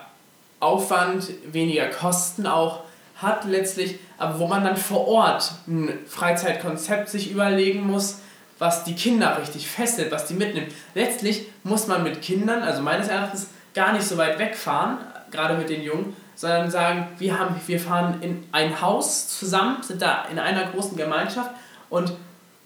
Aufwand, 0.60 1.28
weniger 1.52 1.86
Kosten 1.86 2.46
auch 2.46 2.84
hat 3.16 3.44
letztlich, 3.44 3.98
aber 4.18 4.38
wo 4.38 4.46
man 4.46 4.64
dann 4.64 4.76
vor 4.76 5.06
Ort 5.06 5.52
ein 5.68 6.00
Freizeitkonzept 6.06 7.08
sich 7.08 7.30
überlegen 7.30 7.86
muss, 7.86 8.18
was 8.58 8.84
die 8.84 8.94
Kinder 8.94 9.38
richtig 9.40 9.68
fesselt, 9.68 10.10
was 10.10 10.26
die 10.26 10.34
mitnimmt. 10.34 10.72
Letztlich 10.94 11.46
muss 11.62 11.86
man 11.86 12.02
mit 12.02 12.22
Kindern, 12.22 12.62
also 12.62 12.82
meines 12.82 13.08
Erachtens, 13.08 13.48
gar 13.74 13.92
nicht 13.92 14.06
so 14.06 14.16
weit 14.16 14.38
wegfahren, 14.38 14.98
gerade 15.30 15.54
mit 15.54 15.68
den 15.68 15.82
Jungen, 15.82 16.16
sondern 16.36 16.70
sagen, 16.70 17.08
wir, 17.18 17.38
haben, 17.38 17.56
wir 17.66 17.80
fahren 17.80 18.18
in 18.20 18.44
ein 18.52 18.80
Haus 18.80 19.28
zusammen, 19.38 19.82
sind 19.82 20.02
da 20.02 20.24
in 20.30 20.38
einer 20.38 20.64
großen 20.66 20.96
Gemeinschaft 20.96 21.50
und 21.90 22.12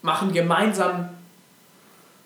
machen 0.03 0.33
gemeinsam 0.33 1.09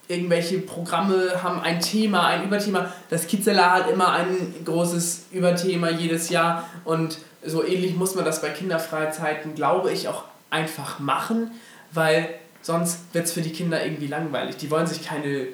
irgendwelche 0.08 0.58
Programme, 0.58 1.42
haben 1.42 1.60
ein 1.60 1.80
Thema, 1.80 2.26
ein 2.26 2.44
Überthema. 2.44 2.92
Das 3.08 3.26
Kizzeler 3.26 3.72
hat 3.72 3.90
immer 3.90 4.12
ein 4.12 4.54
großes 4.64 5.26
Überthema 5.32 5.90
jedes 5.90 6.28
Jahr 6.28 6.68
und 6.84 7.18
so 7.44 7.64
ähnlich 7.64 7.96
muss 7.96 8.14
man 8.14 8.24
das 8.24 8.40
bei 8.42 8.50
Kinderfreizeiten, 8.50 9.54
glaube 9.54 9.90
ich, 9.92 10.08
auch 10.08 10.24
einfach 10.50 10.98
machen, 10.98 11.50
weil 11.92 12.28
sonst 12.60 13.00
wird 13.12 13.26
es 13.26 13.32
für 13.32 13.40
die 13.40 13.52
Kinder 13.52 13.84
irgendwie 13.84 14.06
langweilig. 14.06 14.56
Die 14.58 14.70
wollen 14.70 14.86
sich 14.86 15.04
keine 15.04 15.48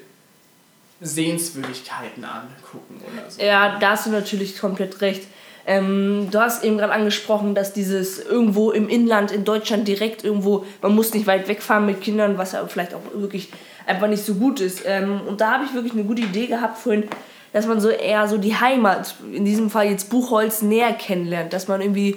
Sehenswürdigkeiten 1.00 2.24
angucken 2.24 3.00
oder 3.00 3.30
so. 3.30 3.40
Ja, 3.42 3.78
da 3.78 3.90
hast 3.90 4.06
du 4.06 4.10
natürlich 4.10 4.58
komplett 4.58 5.00
recht. 5.00 5.22
Ähm, 5.66 6.28
du 6.30 6.40
hast 6.40 6.64
eben 6.64 6.78
gerade 6.78 6.92
angesprochen, 6.92 7.54
dass 7.54 7.74
dieses 7.74 8.18
irgendwo 8.24 8.70
im 8.70 8.88
Inland 8.88 9.30
in 9.30 9.44
Deutschland 9.44 9.86
direkt 9.86 10.24
irgendwo, 10.24 10.64
man 10.80 10.94
muss 10.94 11.12
nicht 11.12 11.26
weit 11.26 11.46
wegfahren 11.46 11.84
mit 11.84 12.00
Kindern, 12.00 12.38
was 12.38 12.52
ja 12.52 12.66
vielleicht 12.66 12.94
auch 12.94 13.02
wirklich 13.12 13.50
einfach 13.86 14.08
nicht 14.08 14.24
so 14.24 14.34
gut 14.34 14.60
ist. 14.60 14.82
Ähm, 14.86 15.20
und 15.26 15.40
da 15.40 15.52
habe 15.52 15.64
ich 15.64 15.74
wirklich 15.74 15.92
eine 15.92 16.04
gute 16.04 16.22
Idee 16.22 16.46
gehabt 16.46 16.78
vorhin, 16.78 17.04
dass 17.52 17.66
man 17.66 17.80
so 17.80 17.90
eher 17.90 18.28
so 18.28 18.38
die 18.38 18.56
Heimat, 18.56 19.14
in 19.32 19.44
diesem 19.44 19.70
Fall 19.70 19.90
jetzt 19.90 20.10
Buchholz, 20.10 20.62
näher 20.62 20.92
kennenlernt. 20.94 21.52
Dass 21.52 21.68
man 21.68 21.80
irgendwie 21.80 22.16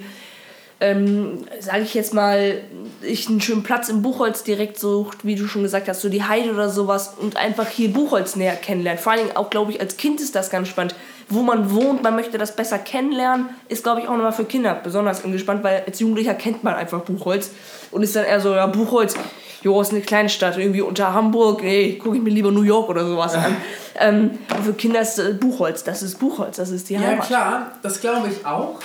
ähm, 0.82 1.44
sage 1.60 1.82
ich 1.82 1.94
jetzt 1.94 2.12
mal, 2.12 2.60
ich 3.02 3.28
einen 3.28 3.40
schönen 3.40 3.62
Platz 3.62 3.88
im 3.88 4.02
Buchholz 4.02 4.42
direkt 4.42 4.80
sucht, 4.80 5.24
wie 5.24 5.36
du 5.36 5.46
schon 5.46 5.62
gesagt 5.62 5.88
hast, 5.88 6.00
so 6.00 6.08
die 6.08 6.24
Heide 6.24 6.50
oder 6.52 6.68
sowas 6.68 7.14
und 7.20 7.36
einfach 7.36 7.68
hier 7.68 7.92
Buchholz 7.92 8.34
näher 8.34 8.56
kennenlernt. 8.56 8.98
Vor 8.98 9.12
allen 9.12 9.22
Dingen 9.22 9.36
auch, 9.36 9.48
glaube 9.48 9.70
ich, 9.70 9.80
als 9.80 9.96
Kind 9.96 10.20
ist 10.20 10.34
das 10.34 10.50
ganz 10.50 10.66
spannend. 10.66 10.96
Wo 11.28 11.42
man 11.42 11.70
wohnt, 11.70 12.02
man 12.02 12.16
möchte 12.16 12.36
das 12.36 12.56
besser 12.56 12.78
kennenlernen, 12.78 13.50
ist, 13.68 13.84
glaube 13.84 14.00
ich, 14.00 14.08
auch 14.08 14.16
nochmal 14.16 14.32
für 14.32 14.44
Kinder 14.44 14.74
besonders 14.74 15.22
gespannt, 15.22 15.62
weil 15.62 15.84
als 15.86 16.00
Jugendlicher 16.00 16.34
kennt 16.34 16.64
man 16.64 16.74
einfach 16.74 17.02
Buchholz 17.02 17.50
und 17.92 18.02
ist 18.02 18.16
dann 18.16 18.24
eher 18.24 18.40
so, 18.40 18.52
ja, 18.52 18.66
Buchholz, 18.66 19.14
jo, 19.62 19.80
ist 19.80 19.92
eine 19.92 20.00
kleine 20.00 20.28
Stadt, 20.28 20.58
irgendwie 20.58 20.82
unter 20.82 21.14
Hamburg, 21.14 21.62
nee, 21.62 21.92
gucke 21.92 22.16
ich 22.16 22.22
mir 22.22 22.30
lieber 22.30 22.50
New 22.50 22.62
York 22.62 22.88
oder 22.88 23.06
sowas 23.06 23.36
an. 23.36 23.56
ähm, 24.00 24.30
für 24.64 24.72
Kinder 24.72 25.00
ist 25.00 25.20
äh, 25.20 25.32
Buchholz, 25.34 25.84
das 25.84 26.02
ist 26.02 26.18
Buchholz, 26.18 26.56
das 26.56 26.70
ist 26.70 26.90
die 26.90 26.98
Heimat. 26.98 27.18
Ja, 27.18 27.24
klar, 27.24 27.72
das 27.82 28.00
glaube 28.00 28.28
ich 28.28 28.44
auch. 28.44 28.80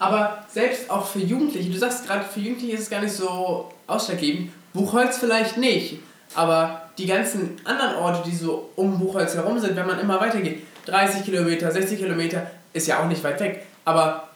Aber 0.00 0.44
selbst 0.48 0.90
auch 0.90 1.06
für 1.06 1.20
Jugendliche, 1.20 1.70
du 1.70 1.78
sagst 1.78 2.06
gerade, 2.06 2.24
für 2.24 2.40
Jugendliche 2.40 2.72
ist 2.74 2.80
es 2.84 2.90
gar 2.90 3.02
nicht 3.02 3.12
so 3.12 3.70
ausschlaggebend. 3.86 4.50
Buchholz 4.72 5.18
vielleicht 5.18 5.58
nicht, 5.58 5.98
aber 6.34 6.82
die 6.96 7.06
ganzen 7.06 7.60
anderen 7.64 7.96
Orte, 7.96 8.22
die 8.28 8.34
so 8.34 8.70
um 8.76 8.98
Buchholz 8.98 9.34
herum 9.34 9.58
sind, 9.58 9.76
wenn 9.76 9.86
man 9.86 10.00
immer 10.00 10.18
weitergeht, 10.18 10.62
30 10.86 11.24
Kilometer, 11.24 11.70
60 11.70 11.98
Kilometer, 11.98 12.50
ist 12.72 12.86
ja 12.86 13.02
auch 13.02 13.08
nicht 13.08 13.22
weit 13.22 13.40
weg. 13.40 13.66
Aber 13.84 14.28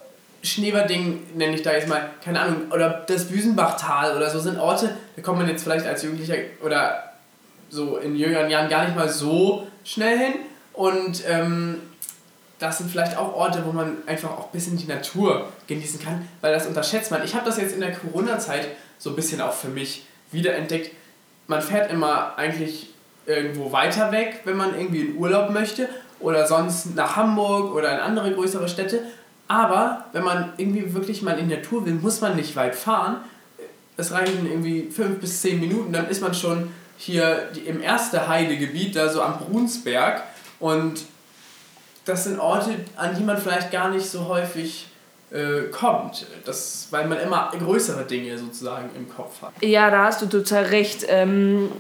Schneeberding 0.42 1.22
nenne 1.34 1.54
ich 1.54 1.62
da 1.62 1.72
jetzt 1.72 1.88
mal, 1.88 2.10
keine 2.22 2.40
Ahnung, 2.40 2.70
oder 2.70 3.02
das 3.06 3.24
Büsenbachtal 3.24 4.14
oder 4.18 4.28
so 4.28 4.40
sind 4.40 4.58
Orte, 4.58 4.94
da 5.16 5.22
kommt 5.22 5.38
man 5.38 5.48
jetzt 5.48 5.62
vielleicht 5.62 5.86
als 5.86 6.02
Jugendlicher 6.02 6.36
oder 6.62 7.14
so 7.70 7.96
in 7.96 8.16
jüngeren 8.16 8.50
Jahren 8.50 8.68
gar 8.68 8.84
nicht 8.84 8.96
mal 8.96 9.08
so 9.08 9.66
schnell 9.82 10.18
hin. 10.18 10.34
Und 10.74 11.22
ähm, 11.26 11.80
das 12.64 12.78
sind 12.78 12.90
vielleicht 12.90 13.18
auch 13.18 13.34
Orte, 13.34 13.62
wo 13.66 13.72
man 13.72 13.98
einfach 14.06 14.30
auch 14.30 14.46
ein 14.46 14.52
bisschen 14.52 14.78
die 14.78 14.86
Natur 14.86 15.48
genießen 15.66 16.00
kann, 16.00 16.26
weil 16.40 16.52
das 16.52 16.66
unterschätzt 16.66 17.10
man. 17.10 17.22
Ich 17.22 17.34
habe 17.34 17.44
das 17.44 17.58
jetzt 17.58 17.74
in 17.74 17.80
der 17.80 17.92
Corona-Zeit 17.92 18.68
so 18.98 19.10
ein 19.10 19.16
bisschen 19.16 19.42
auch 19.42 19.52
für 19.52 19.68
mich 19.68 20.06
wiederentdeckt. 20.32 20.92
Man 21.46 21.60
fährt 21.60 21.92
immer 21.92 22.38
eigentlich 22.38 22.88
irgendwo 23.26 23.70
weiter 23.70 24.12
weg, 24.12 24.40
wenn 24.44 24.56
man 24.56 24.78
irgendwie 24.78 25.00
in 25.00 25.16
Urlaub 25.16 25.50
möchte 25.50 25.90
oder 26.20 26.46
sonst 26.46 26.94
nach 26.94 27.16
Hamburg 27.16 27.74
oder 27.74 27.92
in 27.92 27.98
andere 27.98 28.32
größere 28.32 28.66
Städte. 28.66 29.02
Aber 29.46 30.06
wenn 30.12 30.24
man 30.24 30.54
irgendwie 30.56 30.94
wirklich 30.94 31.20
mal 31.20 31.38
in 31.38 31.48
Natur 31.48 31.84
will, 31.84 31.92
muss 31.92 32.22
man 32.22 32.34
nicht 32.34 32.56
weit 32.56 32.76
fahren. 32.76 33.18
Es 33.98 34.10
reichen 34.10 34.50
irgendwie 34.50 34.90
fünf 34.90 35.20
bis 35.20 35.42
zehn 35.42 35.60
Minuten, 35.60 35.92
dann 35.92 36.08
ist 36.08 36.22
man 36.22 36.32
schon 36.32 36.72
hier 36.96 37.50
im 37.66 37.82
ersten 37.82 38.26
Heidegebiet, 38.26 38.96
da 38.96 39.10
so 39.10 39.20
am 39.20 39.38
Brunsberg. 39.38 40.22
Und 40.60 41.04
das 42.04 42.24
sind 42.24 42.38
Orte, 42.38 42.76
an 42.96 43.16
die 43.16 43.22
man 43.22 43.38
vielleicht 43.38 43.70
gar 43.70 43.90
nicht 43.90 44.06
so 44.06 44.28
häufig 44.28 44.86
äh, 45.30 45.68
kommt. 45.70 46.26
Das, 46.44 46.88
weil 46.90 47.08
man 47.08 47.18
immer 47.18 47.50
größere 47.58 48.04
Dinge 48.04 48.38
sozusagen 48.38 48.90
im 48.96 49.08
Kopf 49.08 49.42
hat. 49.42 49.52
Ja, 49.62 49.90
da 49.90 50.04
hast 50.04 50.22
du 50.22 50.26
total 50.26 50.64
recht. 50.64 51.04
Ähm, 51.08 51.72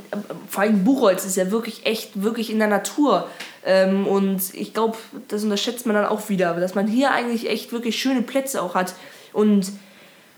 vor 0.48 0.64
allem 0.64 0.84
Buchholz 0.84 1.24
ist 1.24 1.36
ja 1.36 1.50
wirklich 1.50 1.86
echt, 1.86 2.22
wirklich 2.22 2.50
in 2.50 2.58
der 2.58 2.68
Natur. 2.68 3.28
Ähm, 3.64 4.06
und 4.06 4.54
ich 4.54 4.74
glaube, 4.74 4.98
das 5.28 5.44
unterschätzt 5.44 5.86
man 5.86 5.94
dann 5.94 6.06
auch 6.06 6.28
wieder, 6.28 6.54
dass 6.54 6.74
man 6.74 6.86
hier 6.86 7.12
eigentlich 7.12 7.48
echt 7.48 7.72
wirklich 7.72 7.98
schöne 7.98 8.22
Plätze 8.22 8.60
auch 8.60 8.74
hat. 8.74 8.94
Und 9.32 9.72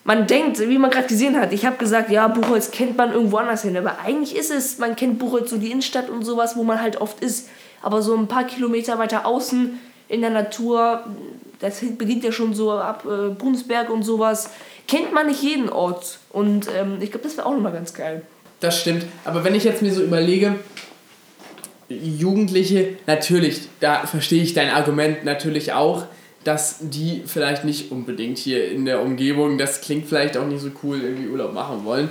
man 0.05 0.26
denkt, 0.26 0.61
wie 0.61 0.78
man 0.78 0.90
gerade 0.90 1.09
gesehen 1.09 1.38
hat, 1.40 1.52
ich 1.52 1.66
habe 1.66 1.76
gesagt, 1.78 2.11
ja, 2.11 2.28
Buchholz 2.28 2.71
kennt 2.71 2.97
man 2.97 3.12
irgendwo 3.12 3.38
anders 3.38 3.62
hin, 3.62 3.76
aber 3.76 3.99
eigentlich 3.99 4.37
ist 4.37 4.52
es, 4.52 4.78
man 4.78 4.95
kennt 4.95 5.19
Buchholz 5.19 5.50
so 5.50 5.57
die 5.57 5.71
Innenstadt 5.73 6.09
und 6.09 6.23
sowas, 6.23 6.57
wo 6.57 6.62
man 6.62 6.81
halt 6.81 7.00
oft 7.00 7.21
ist, 7.21 7.49
aber 7.83 8.02
so 8.02 8.16
ein 8.16 8.26
paar 8.26 8.45
Kilometer 8.45 8.99
weiter 8.99 9.26
außen 9.26 9.78
in 10.09 10.21
der 10.21 10.30
Natur, 10.30 11.04
das 11.61 11.80
beginnt 11.80 12.25
ja 12.25 12.33
schon 12.33 12.54
so 12.54 12.73
ab 12.73 13.04
äh, 13.04 13.30
Brunsberg 13.30 13.90
und 13.90 14.02
sowas, 14.02 14.50
kennt 14.87 15.12
man 15.12 15.26
nicht 15.26 15.42
jeden 15.42 15.68
Ort 15.68 16.18
und 16.30 16.68
ähm, 16.76 16.99
ich 17.00 17.11
glaube, 17.11 17.25
das 17.25 17.37
wäre 17.37 17.47
auch 17.47 17.52
nochmal 17.52 17.73
ganz 17.73 17.95
geil. 17.95 18.23
Das 18.61 18.80
stimmt, 18.80 19.04
aber 19.25 19.45
wenn 19.45 19.54
ich 19.54 19.64
jetzt 19.64 19.83
mir 19.83 19.92
so 19.92 20.02
überlege, 20.02 20.56
Jugendliche, 21.88 22.97
natürlich, 23.06 23.68
da 23.80 24.06
verstehe 24.06 24.42
ich 24.42 24.54
dein 24.54 24.71
Argument 24.71 25.25
natürlich 25.25 25.73
auch, 25.73 26.06
dass 26.42 26.78
die 26.80 27.23
vielleicht 27.26 27.64
nicht 27.64 27.90
unbedingt 27.90 28.38
hier 28.38 28.71
in 28.71 28.85
der 28.85 29.02
Umgebung, 29.02 29.59
das 29.59 29.80
klingt 29.80 30.06
vielleicht 30.06 30.37
auch 30.37 30.47
nicht 30.47 30.61
so 30.61 30.71
cool, 30.83 31.00
irgendwie 31.00 31.28
Urlaub 31.28 31.52
machen 31.52 31.85
wollen. 31.85 32.09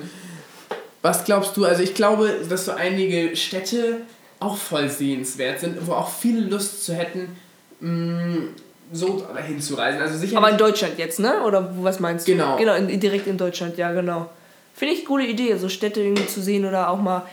Was 1.02 1.24
glaubst 1.24 1.56
du? 1.56 1.66
Also 1.66 1.84
ich 1.84 1.94
glaube, 1.94 2.34
dass 2.50 2.66
so 2.66 2.72
einige 2.72 3.36
Städte 3.36 4.02
auch 4.40 4.58
voll 4.58 4.90
sehenswert 4.90 5.60
sind, 5.60 5.88
wo 5.88 5.94
auch 5.94 6.10
viele 6.10 6.42
Lust 6.42 6.86
zu 6.86 6.94
hätten, 6.94 7.36
mh, 7.80 7.90
mm, 7.90 8.50
so 8.92 9.26
hinzureisen. 9.48 10.02
Also 10.02 10.18
sicher 10.18 10.38
Aber 10.38 10.50
in 10.52 10.58
Deutschland 10.58 10.98
jetzt, 10.98 11.20
ne? 11.20 11.42
Oder 11.44 11.74
was 11.82 12.00
meinst 12.00 12.28
du? 12.28 12.34
Genau. 12.34 12.58
Genau, 12.58 12.76
in, 12.76 13.00
direkt 13.00 13.28
in 13.28 13.38
Deutschland, 13.38 13.78
ja, 13.78 13.92
genau. 13.92 14.30
Finde 14.76 14.94
ich 14.94 15.00
eine 15.00 15.08
gute 15.08 15.24
Idee, 15.24 15.56
so 15.58 15.70
Städte 15.70 16.02
irgendwie 16.02 16.28
zu 16.28 16.42
sehen 16.42 16.66
oder 16.66 16.90
auch 16.90 17.02
mal. 17.02 17.24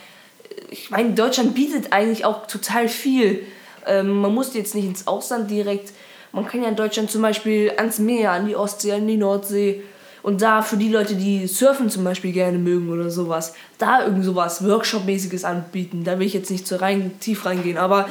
Ich 0.71 0.91
meine, 0.91 1.13
Deutschland 1.13 1.55
bietet 1.55 1.93
eigentlich 1.93 2.25
auch 2.25 2.47
total 2.47 2.89
viel. 2.89 3.45
Ähm, 3.87 4.21
man 4.21 4.33
muss 4.33 4.55
jetzt 4.55 4.75
nicht 4.75 4.87
ins 4.87 5.07
Ausland 5.07 5.51
direkt 5.51 5.93
man 6.33 6.47
kann 6.47 6.63
ja 6.63 6.69
in 6.69 6.77
Deutschland 6.77 7.11
zum 7.11 7.23
Beispiel 7.23 7.73
ans 7.77 7.99
Meer, 7.99 8.33
an 8.33 8.47
die 8.47 8.57
Ostsee, 8.57 8.93
an 8.93 9.07
die 9.07 9.19
Nordsee 9.19 9.83
und 10.23 10.41
da 10.41 10.62
für 10.62 10.76
die 10.76 10.88
Leute, 10.88 11.14
die 11.14 11.47
Surfen 11.47 11.91
zum 11.91 12.05
Beispiel 12.05 12.33
gerne 12.33 12.59
mögen 12.59 12.91
oder 12.91 13.11
sowas, 13.11 13.55
da 13.79 14.05
irgend 14.05 14.25
sowas 14.25 14.64
Workshop-mäßiges 14.64 15.45
anbieten. 15.45 16.05
Da 16.05 16.19
will 16.19 16.26
ich 16.26 16.35
jetzt 16.35 16.50
nicht 16.50 16.67
so 16.67 16.76
rein, 16.76 17.12
tief 17.19 17.45
reingehen, 17.45 17.76
aber 17.76 18.09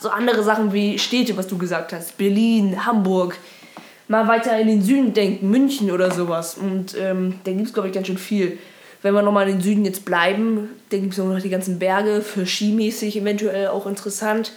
so 0.00 0.08
andere 0.08 0.42
Sachen 0.42 0.72
wie 0.72 0.98
Städte, 0.98 1.36
was 1.36 1.46
du 1.46 1.56
gesagt 1.56 1.92
hast, 1.92 2.18
Berlin, 2.18 2.84
Hamburg, 2.84 3.36
mal 4.08 4.26
weiter 4.26 4.58
in 4.58 4.66
den 4.66 4.82
Süden 4.82 5.14
denken, 5.14 5.48
München 5.48 5.90
oder 5.90 6.10
sowas. 6.10 6.56
Und 6.58 6.96
ähm, 7.00 7.36
da 7.44 7.52
gibt 7.52 7.68
es, 7.68 7.72
glaube 7.72 7.88
ich, 7.88 7.94
ganz 7.94 8.08
schön 8.08 8.18
viel. 8.18 8.58
Wenn 9.02 9.14
wir 9.14 9.22
nochmal 9.22 9.48
in 9.48 9.56
den 9.56 9.62
Süden 9.62 9.84
jetzt 9.84 10.04
bleiben, 10.04 10.70
dann 10.90 11.00
gibt 11.02 11.12
es 11.12 11.18
noch 11.18 11.40
die 11.40 11.50
ganzen 11.50 11.78
Berge, 11.78 12.22
für 12.22 12.46
skimäßig 12.46 13.16
eventuell 13.16 13.68
auch 13.68 13.86
interessant 13.86 14.52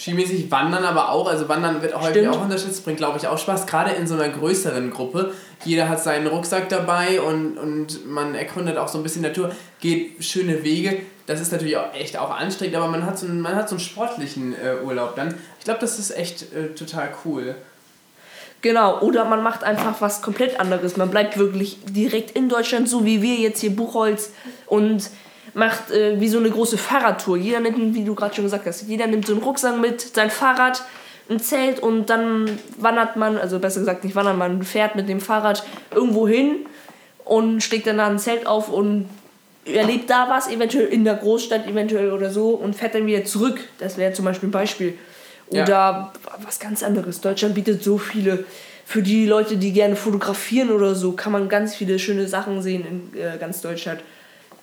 skimäßig 0.00 0.50
wandern 0.50 0.84
aber 0.84 1.10
auch. 1.10 1.28
Also 1.28 1.48
wandern 1.48 1.82
wird 1.82 1.94
häufig 1.94 2.26
auch 2.28 2.42
unterstützt, 2.42 2.84
bringt 2.84 2.98
glaube 2.98 3.18
ich 3.18 3.26
auch 3.26 3.38
Spaß, 3.38 3.66
gerade 3.66 3.90
in 3.92 4.06
so 4.06 4.14
einer 4.14 4.28
größeren 4.28 4.90
Gruppe. 4.90 5.32
Jeder 5.64 5.88
hat 5.88 6.02
seinen 6.02 6.26
Rucksack 6.26 6.70
dabei 6.70 7.20
und, 7.20 7.58
und 7.58 8.06
man 8.06 8.34
erkundet 8.34 8.78
auch 8.78 8.88
so 8.88 8.98
ein 8.98 9.02
bisschen 9.02 9.22
Natur, 9.22 9.52
geht 9.80 10.24
schöne 10.24 10.64
Wege. 10.64 11.02
Das 11.26 11.40
ist 11.40 11.52
natürlich 11.52 11.76
auch 11.76 11.94
echt 11.94 12.18
auch 12.18 12.30
anstrengend, 12.30 12.76
aber 12.76 12.88
man 12.88 13.04
hat 13.04 13.18
so 13.18 13.26
einen, 13.26 13.40
man 13.40 13.54
hat 13.54 13.68
so 13.68 13.76
einen 13.76 13.80
sportlichen 13.80 14.54
äh, 14.54 14.82
Urlaub 14.84 15.16
dann. 15.16 15.34
Ich 15.58 15.64
glaube, 15.64 15.80
das 15.80 15.98
ist 15.98 16.16
echt 16.16 16.52
äh, 16.54 16.74
total 16.74 17.10
cool. 17.24 17.54
Genau, 18.62 19.00
oder 19.00 19.24
man 19.24 19.42
macht 19.42 19.64
einfach 19.64 20.00
was 20.00 20.22
komplett 20.22 20.60
anderes. 20.60 20.96
Man 20.96 21.10
bleibt 21.10 21.38
wirklich 21.38 21.78
direkt 21.84 22.32
in 22.32 22.48
Deutschland, 22.48 22.88
so 22.88 23.04
wie 23.04 23.22
wir 23.22 23.36
jetzt 23.36 23.60
hier 23.60 23.74
Buchholz 23.74 24.32
und 24.66 25.10
macht 25.54 25.90
äh, 25.90 26.20
wie 26.20 26.28
so 26.28 26.38
eine 26.38 26.50
große 26.50 26.78
Fahrradtour. 26.78 27.36
Jeder 27.36 27.60
nimmt, 27.60 27.94
wie 27.94 28.04
du 28.04 28.14
gerade 28.14 28.34
schon 28.34 28.44
gesagt 28.44 28.66
hast, 28.66 28.82
jeder 28.82 29.06
nimmt 29.06 29.26
so 29.26 29.32
einen 29.32 29.42
Rucksack 29.42 29.78
mit, 29.78 30.00
sein 30.00 30.30
Fahrrad, 30.30 30.82
ein 31.28 31.40
Zelt 31.40 31.80
und 31.80 32.10
dann 32.10 32.58
wandert 32.76 33.16
man, 33.16 33.38
also 33.38 33.58
besser 33.58 33.80
gesagt 33.80 34.04
nicht 34.04 34.16
wandert, 34.16 34.36
man 34.36 34.62
fährt 34.62 34.96
mit 34.96 35.08
dem 35.08 35.20
Fahrrad 35.20 35.64
irgendwo 35.94 36.26
hin 36.26 36.66
und 37.24 37.62
schlägt 37.62 37.86
dann 37.86 37.98
da 37.98 38.08
ein 38.08 38.18
Zelt 38.18 38.46
auf 38.46 38.68
und 38.68 39.08
erlebt 39.64 40.10
da 40.10 40.28
was, 40.28 40.50
eventuell 40.50 40.86
in 40.86 41.04
der 41.04 41.14
Großstadt, 41.14 41.66
eventuell 41.66 42.12
oder 42.12 42.30
so 42.30 42.50
und 42.50 42.74
fährt 42.74 42.94
dann 42.94 43.06
wieder 43.06 43.24
zurück. 43.24 43.60
Das 43.78 43.96
wäre 43.96 44.12
zum 44.12 44.24
Beispiel 44.24 44.48
ein 44.48 44.52
Beispiel. 44.52 44.94
Oder 45.48 45.68
ja. 45.68 46.12
was 46.44 46.58
ganz 46.58 46.82
anderes. 46.82 47.20
Deutschland 47.20 47.54
bietet 47.54 47.82
so 47.82 47.98
viele. 47.98 48.44
Für 48.84 49.02
die 49.02 49.26
Leute, 49.26 49.56
die 49.56 49.72
gerne 49.72 49.94
fotografieren 49.94 50.70
oder 50.70 50.96
so, 50.96 51.12
kann 51.12 51.30
man 51.30 51.48
ganz 51.48 51.76
viele 51.76 52.00
schöne 52.00 52.26
Sachen 52.26 52.60
sehen 52.60 53.12
in 53.14 53.20
äh, 53.20 53.38
ganz 53.38 53.60
Deutschland 53.60 54.00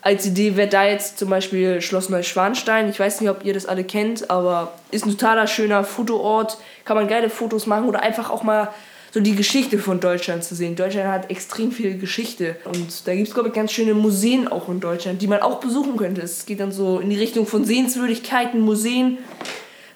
als 0.08 0.26
Idee 0.26 0.56
wäre 0.56 0.70
da 0.70 0.86
jetzt 0.86 1.20
zum 1.20 1.30
Beispiel 1.30 1.82
Schloss 1.82 2.08
Neuschwanstein. 2.08 2.90
Ich 2.90 2.98
weiß 2.98 3.20
nicht, 3.20 3.30
ob 3.30 3.44
ihr 3.44 3.54
das 3.54 3.66
alle 3.66 3.84
kennt, 3.84 4.30
aber 4.30 4.72
ist 4.90 5.06
ein 5.06 5.12
totaler 5.12 5.48
schöner 5.48 5.84
Fotoort. 5.84 6.58
Kann 6.86 6.96
man 6.96 7.10
geile 7.10 7.30
Fotos 7.30 7.66
machen 7.66 7.90
oder 7.90 8.04
einfach 8.04 8.30
auch 8.30 8.42
mal 8.42 8.70
so 9.12 9.20
die 9.20 9.36
Geschichte 9.36 9.80
von 9.80 10.00
Deutschland 10.00 10.46
zu 10.46 10.56
sehen. 10.56 10.78
Deutschland 10.78 11.10
hat 11.10 11.30
extrem 11.30 11.74
viel 11.74 11.98
Geschichte 11.98 12.56
und 12.64 13.06
da 13.06 13.16
gibt 13.16 13.28
es, 13.28 13.34
glaube 13.34 13.50
ich, 13.50 13.56
ganz 13.56 13.74
schöne 13.74 13.96
Museen 13.96 14.48
auch 14.48 14.70
in 14.70 14.80
Deutschland, 14.80 15.22
die 15.22 15.28
man 15.28 15.42
auch 15.42 15.60
besuchen 15.60 15.98
könnte. 15.98 16.22
Es 16.22 16.46
geht 16.46 16.62
dann 16.62 16.72
so 16.72 17.00
in 17.00 17.10
die 17.10 17.18
Richtung 17.18 17.46
von 17.46 17.66
Sehenswürdigkeiten, 17.66 18.62
Museen, 18.62 19.18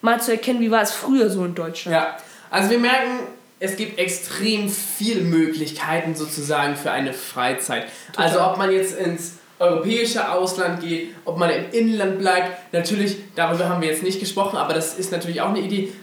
mal 0.02 0.20
zu 0.20 0.32
erkennen, 0.32 0.60
wie 0.60 0.72
war 0.72 0.82
es 0.82 0.92
früher 0.92 1.30
so 1.30 1.46
in 1.46 1.56
Deutschland. 1.56 1.96
Ja, 1.96 2.18
also 2.50 2.70
wir 2.70 2.80
merken, 2.80 3.20
es 3.62 3.78
gibt 3.78 3.98
extrem 3.98 4.68
viele 4.68 5.22
Möglichkeiten 5.22 6.16
sozusagen 6.16 6.76
für 6.76 6.92
eine 6.92 7.14
Freizeit. 7.14 7.86
Total. 8.08 8.26
Also 8.26 8.42
ob 8.42 8.58
man 8.58 8.74
jetzt 8.74 8.98
ins 8.98 9.36
europäische 9.62 10.32
Ausland 10.32 10.82
geht, 10.82 11.16
ob 11.26 11.38
man 11.38 11.50
im 11.50 11.70
Inland 11.72 12.20
bleibt. 12.20 12.74
Natürlich, 12.74 13.18
darüber 13.36 13.70
haben 13.70 13.82
wir 13.82 13.90
jetzt 13.90 14.04
nicht 14.04 14.20
gesprochen, 14.20 14.58
aber 14.58 14.74
das 14.74 14.96
ist 14.96 15.12
natürlich 15.12 15.42
auch 15.42 15.50
eine 15.50 15.60
Idee. 15.60 15.94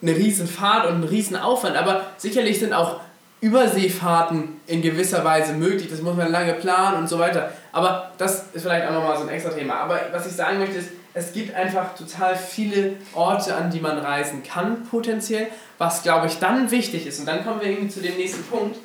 Eine 0.00 0.14
Riesenfahrt 0.14 0.86
und 0.86 1.00
ein 1.00 1.04
Riesenaufwand, 1.04 1.76
aber 1.76 2.06
sicherlich 2.18 2.60
sind 2.60 2.72
auch 2.72 3.00
Überseefahrten 3.40 4.60
in 4.66 4.82
gewisser 4.82 5.24
Weise 5.24 5.52
möglich. 5.52 5.88
Das 5.88 6.02
muss 6.02 6.16
man 6.16 6.30
lange 6.30 6.54
planen 6.54 6.98
und 6.98 7.08
so 7.08 7.18
weiter. 7.18 7.52
Aber 7.72 8.10
das 8.18 8.46
ist 8.52 8.62
vielleicht 8.62 8.86
auch 8.88 8.92
nochmal 8.92 9.16
so 9.16 9.22
ein 9.22 9.28
extra 9.28 9.50
Thema. 9.50 9.74
Aber 9.74 10.00
was 10.12 10.26
ich 10.26 10.32
sagen 10.32 10.58
möchte 10.58 10.78
ist, 10.78 10.88
es 11.14 11.32
gibt 11.32 11.54
einfach 11.54 11.94
total 11.94 12.36
viele 12.36 12.94
Orte, 13.14 13.54
an 13.54 13.70
die 13.70 13.80
man 13.80 13.98
reisen 13.98 14.42
kann, 14.42 14.84
potenziell. 14.84 15.48
Was, 15.78 16.02
glaube 16.02 16.26
ich, 16.26 16.38
dann 16.38 16.70
wichtig 16.70 17.06
ist, 17.06 17.20
und 17.20 17.26
dann 17.26 17.44
kommen 17.44 17.60
wir 17.60 17.68
irgendwie 17.68 17.88
zu 17.88 18.00
dem 18.00 18.16
nächsten 18.16 18.42
Punkt, 18.44 18.76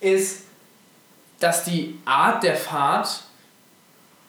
ist, 0.00 0.44
dass 1.40 1.64
die 1.64 1.98
Art 2.04 2.42
der 2.42 2.56
Fahrt 2.56 3.24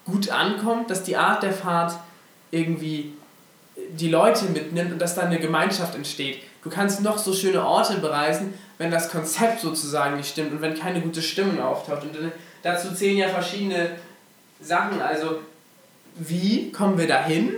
gut 0.06 0.30
ankommt, 0.30 0.90
dass 0.90 1.02
die 1.02 1.16
Art 1.16 1.42
der 1.42 1.52
Fahrt 1.52 1.98
irgendwie 2.50 3.12
die 3.90 4.08
Leute 4.08 4.46
mitnimmt 4.46 4.92
und 4.92 4.98
dass 5.00 5.14
da 5.14 5.22
eine 5.22 5.38
Gemeinschaft 5.38 5.94
entsteht. 5.94 6.38
Du 6.62 6.70
kannst 6.70 7.02
noch 7.02 7.18
so 7.18 7.32
schöne 7.32 7.64
Orte 7.64 7.98
bereisen, 7.98 8.54
wenn 8.78 8.90
das 8.90 9.10
Konzept 9.10 9.60
sozusagen 9.60 10.16
nicht 10.16 10.30
stimmt 10.30 10.52
und 10.52 10.62
wenn 10.62 10.74
keine 10.74 11.00
gute 11.00 11.22
Stimmung 11.22 11.60
auftaucht. 11.60 12.02
Und 12.02 12.16
dazu 12.62 12.92
zählen 12.94 13.18
ja 13.18 13.28
verschiedene 13.28 13.90
Sachen. 14.60 15.00
Also, 15.00 15.40
wie 16.16 16.72
kommen 16.72 16.98
wir 16.98 17.06
dahin? 17.06 17.54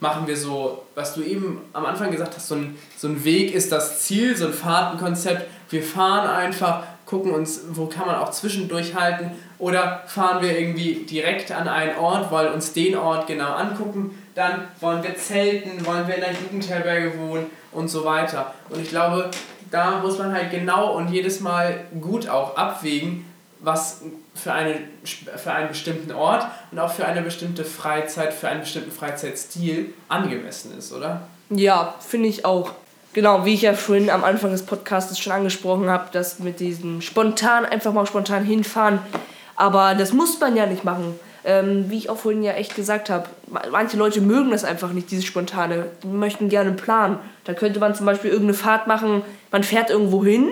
Machen 0.00 0.26
wir 0.26 0.36
so, 0.36 0.84
was 0.94 1.14
du 1.14 1.22
eben 1.22 1.60
am 1.72 1.84
Anfang 1.84 2.10
gesagt 2.10 2.34
hast, 2.36 2.48
so 2.48 2.54
ein, 2.54 2.78
so 2.96 3.08
ein 3.08 3.24
Weg 3.24 3.52
ist 3.52 3.72
das 3.72 4.00
Ziel, 4.00 4.36
so 4.36 4.46
ein 4.46 4.52
Fahrtenkonzept. 4.52 5.46
Wir 5.70 5.82
fahren 5.82 6.28
einfach, 6.28 6.84
gucken 7.08 7.32
uns, 7.32 7.62
wo 7.70 7.86
kann 7.86 8.06
man 8.06 8.16
auch 8.16 8.30
zwischendurch 8.30 8.94
halten 8.94 9.30
oder 9.58 10.02
fahren 10.06 10.42
wir 10.42 10.58
irgendwie 10.58 11.06
direkt 11.08 11.50
an 11.50 11.66
einen 11.66 11.96
Ort, 11.96 12.30
wollen 12.30 12.52
uns 12.52 12.74
den 12.74 12.96
Ort 12.96 13.26
genau 13.26 13.54
angucken. 13.54 14.22
dann 14.34 14.68
wollen 14.80 15.02
wir 15.02 15.16
zelten, 15.16 15.84
wollen 15.86 16.06
wir 16.06 16.16
in 16.16 16.22
einer 16.22 16.38
Jugendherberge 16.38 17.18
wohnen 17.18 17.46
und 17.72 17.88
so 17.88 18.04
weiter. 18.04 18.52
Und 18.68 18.82
ich 18.82 18.90
glaube, 18.90 19.30
da 19.70 19.98
muss 20.00 20.18
man 20.18 20.32
halt 20.32 20.50
genau 20.50 20.96
und 20.96 21.08
jedes 21.08 21.40
Mal 21.40 21.86
gut 21.98 22.28
auch 22.28 22.56
abwägen, 22.56 23.24
was 23.60 24.02
für, 24.34 24.52
eine, 24.52 24.74
für 25.02 25.52
einen 25.52 25.68
bestimmten 25.68 26.12
Ort 26.12 26.46
und 26.70 26.78
auch 26.78 26.92
für 26.92 27.06
eine 27.06 27.22
bestimmte 27.22 27.64
Freizeit, 27.64 28.34
für 28.34 28.48
einen 28.48 28.60
bestimmten 28.60 28.92
Freizeitstil 28.92 29.94
angemessen 30.08 30.76
ist, 30.76 30.92
oder? 30.92 31.22
Ja, 31.50 31.94
finde 32.00 32.28
ich 32.28 32.44
auch. 32.44 32.72
Genau, 33.18 33.44
wie 33.44 33.54
ich 33.54 33.62
ja 33.62 33.72
vorhin 33.74 34.10
am 34.10 34.22
Anfang 34.22 34.52
des 34.52 34.62
Podcasts 34.62 35.18
schon 35.18 35.32
angesprochen 35.32 35.90
habe, 35.90 36.04
dass 36.12 36.38
mit 36.38 36.60
diesem 36.60 37.00
spontan, 37.00 37.64
einfach 37.64 37.92
mal 37.92 38.06
spontan 38.06 38.44
hinfahren, 38.44 39.00
aber 39.56 39.96
das 39.96 40.12
muss 40.12 40.38
man 40.38 40.54
ja 40.54 40.66
nicht 40.66 40.84
machen. 40.84 41.18
Ähm, 41.44 41.86
wie 41.88 41.98
ich 41.98 42.10
auch 42.10 42.16
vorhin 42.16 42.44
ja 42.44 42.52
echt 42.52 42.76
gesagt 42.76 43.10
habe, 43.10 43.28
manche 43.72 43.96
Leute 43.96 44.20
mögen 44.20 44.52
das 44.52 44.62
einfach 44.62 44.92
nicht, 44.92 45.10
dieses 45.10 45.24
Spontane. 45.24 45.86
Die 46.04 46.06
möchten 46.06 46.48
gerne 46.48 46.70
planen. 46.70 47.18
Da 47.42 47.54
könnte 47.54 47.80
man 47.80 47.96
zum 47.96 48.06
Beispiel 48.06 48.30
irgendeine 48.30 48.56
Fahrt 48.56 48.86
machen, 48.86 49.22
man 49.50 49.64
fährt 49.64 49.90
irgendwo 49.90 50.24
hin, 50.24 50.50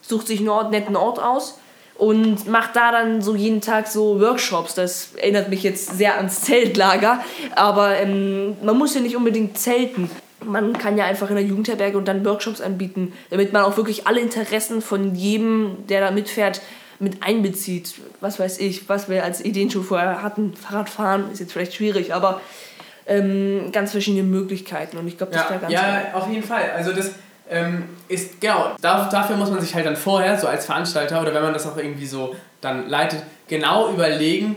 sucht 0.00 0.26
sich 0.26 0.40
einen 0.40 0.48
Ort, 0.48 0.72
netten 0.72 0.96
Ort 0.96 1.22
aus 1.22 1.60
und 1.94 2.48
macht 2.48 2.74
da 2.74 2.90
dann 2.90 3.22
so 3.22 3.36
jeden 3.36 3.60
Tag 3.60 3.86
so 3.86 4.20
Workshops. 4.20 4.74
Das 4.74 5.14
erinnert 5.14 5.50
mich 5.50 5.62
jetzt 5.62 5.96
sehr 5.96 6.16
ans 6.16 6.40
Zeltlager, 6.40 7.20
aber 7.54 7.96
ähm, 7.98 8.56
man 8.60 8.76
muss 8.76 8.92
ja 8.96 9.00
nicht 9.00 9.14
unbedingt 9.14 9.56
zelten. 9.56 10.10
Man 10.44 10.72
kann 10.74 10.96
ja 10.96 11.04
einfach 11.04 11.28
in 11.30 11.36
der 11.36 11.44
Jugendherberge 11.44 11.98
und 11.98 12.06
dann 12.06 12.24
Workshops 12.24 12.60
anbieten, 12.60 13.12
damit 13.30 13.52
man 13.52 13.62
auch 13.62 13.76
wirklich 13.76 14.06
alle 14.06 14.20
Interessen 14.20 14.82
von 14.82 15.14
jedem, 15.14 15.86
der 15.88 16.00
da 16.00 16.10
mitfährt, 16.10 16.60
mit 16.98 17.22
einbezieht. 17.22 17.94
Was 18.20 18.38
weiß 18.38 18.58
ich, 18.60 18.88
was 18.88 19.08
wir 19.08 19.24
als 19.24 19.44
Ideen 19.44 19.70
schon 19.70 19.84
vorher 19.84 20.22
hatten. 20.22 20.54
Fahrradfahren 20.54 21.32
ist 21.32 21.40
jetzt 21.40 21.52
vielleicht 21.52 21.74
schwierig, 21.74 22.14
aber 22.14 22.40
ähm, 23.06 23.70
ganz 23.72 23.90
verschiedene 23.90 24.22
Möglichkeiten 24.22 24.96
und 24.96 25.08
ich 25.08 25.18
glaube, 25.18 25.32
das 25.32 25.42
ja, 25.42 25.50
wäre 25.50 25.60
ganz 25.60 25.72
Ja, 25.72 26.02
auf 26.14 26.30
jeden 26.30 26.44
Fall. 26.44 26.70
Also 26.76 26.92
das 26.92 27.12
ähm, 27.50 27.84
ist, 28.08 28.40
genau, 28.40 28.76
dafür 28.80 29.36
muss 29.36 29.50
man 29.50 29.60
sich 29.60 29.74
halt 29.74 29.84
dann 29.84 29.96
vorher, 29.96 30.38
so 30.38 30.46
als 30.46 30.66
Veranstalter 30.66 31.20
oder 31.20 31.34
wenn 31.34 31.42
man 31.42 31.52
das 31.52 31.66
auch 31.66 31.76
irgendwie 31.76 32.06
so 32.06 32.34
dann 32.60 32.88
leitet, 32.88 33.22
genau 33.48 33.92
überlegen, 33.92 34.56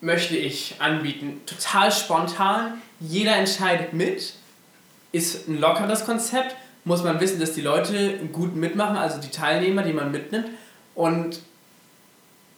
möchte 0.00 0.36
ich 0.36 0.76
anbieten, 0.78 1.40
total 1.46 1.90
spontan, 1.90 2.82
jeder 3.00 3.36
entscheidet 3.36 3.94
mit, 3.94 4.34
ist 5.14 5.48
ein 5.48 5.60
lockeres 5.60 6.04
Konzept, 6.04 6.56
muss 6.84 7.04
man 7.04 7.20
wissen, 7.20 7.40
dass 7.40 7.52
die 7.52 7.60
Leute 7.60 8.18
gut 8.32 8.56
mitmachen, 8.56 8.96
also 8.96 9.20
die 9.20 9.30
Teilnehmer, 9.30 9.82
die 9.82 9.92
man 9.92 10.10
mitnimmt. 10.10 10.48
Und 10.94 11.40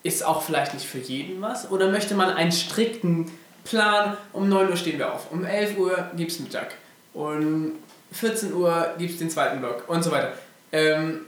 ist 0.03 0.25
auch 0.25 0.43
vielleicht 0.43 0.75
nicht 0.75 0.87
für 0.87 0.99
jeden 0.99 1.43
was? 1.43 1.71
Oder 1.71 1.91
möchte 1.91 2.15
man 2.15 2.31
einen 2.31 2.53
strikten 2.53 3.31
Plan, 3.65 4.17
um 4.33 4.49
9 4.49 4.71
Uhr 4.71 4.77
stehen 4.77 4.99
wir 4.99 5.13
auf, 5.13 5.33
um 5.33 5.45
11 5.45 5.77
Uhr 5.79 6.11
gibt 6.17 6.31
es 6.31 6.41
Mittag, 6.41 6.75
um 7.13 7.73
14 8.13 8.55
Uhr 8.55 8.95
gibt 8.99 9.13
es 9.13 9.19
den 9.19 9.31
zweiten 9.31 9.61
Block 9.61 9.85
und 9.89 10.03
so 10.05 10.13
weiter. 10.13 10.33
Ähm, 10.71 11.23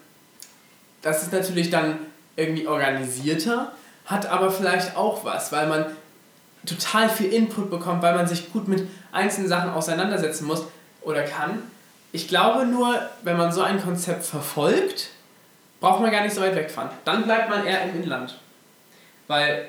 das 1.02 1.24
ist 1.24 1.32
natürlich 1.32 1.70
dann 1.70 1.98
irgendwie 2.36 2.68
organisierter, 2.68 3.72
hat 4.06 4.26
aber 4.26 4.50
vielleicht 4.50 4.96
auch 4.96 5.24
was, 5.24 5.50
weil 5.50 5.66
man 5.66 5.86
total 6.64 7.08
viel 7.08 7.32
Input 7.32 7.70
bekommt, 7.70 8.02
weil 8.02 8.14
man 8.14 8.28
sich 8.28 8.52
gut 8.52 8.68
mit 8.68 8.86
einzelnen 9.10 9.48
Sachen 9.48 9.70
auseinandersetzen 9.70 10.46
muss 10.46 10.64
oder 11.02 11.22
kann. 11.22 11.62
Ich 12.12 12.28
glaube 12.28 12.66
nur, 12.66 13.00
wenn 13.22 13.36
man 13.36 13.52
so 13.52 13.62
ein 13.62 13.82
Konzept 13.82 14.24
verfolgt, 14.24 15.10
braucht 15.80 16.00
man 16.00 16.10
gar 16.10 16.22
nicht 16.22 16.34
so 16.34 16.40
weit 16.40 16.56
wegfahren. 16.56 16.90
Dann 17.04 17.24
bleibt 17.24 17.50
man 17.50 17.66
eher 17.66 17.82
im 17.84 18.02
Inland. 18.02 18.38
Weil 19.26 19.68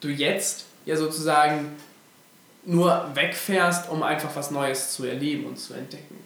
du 0.00 0.08
jetzt 0.08 0.64
ja 0.84 0.96
sozusagen 0.96 1.76
nur 2.64 3.10
wegfährst, 3.14 3.90
um 3.90 4.02
einfach 4.02 4.34
was 4.34 4.50
Neues 4.50 4.92
zu 4.92 5.04
erleben 5.04 5.46
und 5.46 5.56
zu 5.56 5.74
entdecken. 5.74 6.18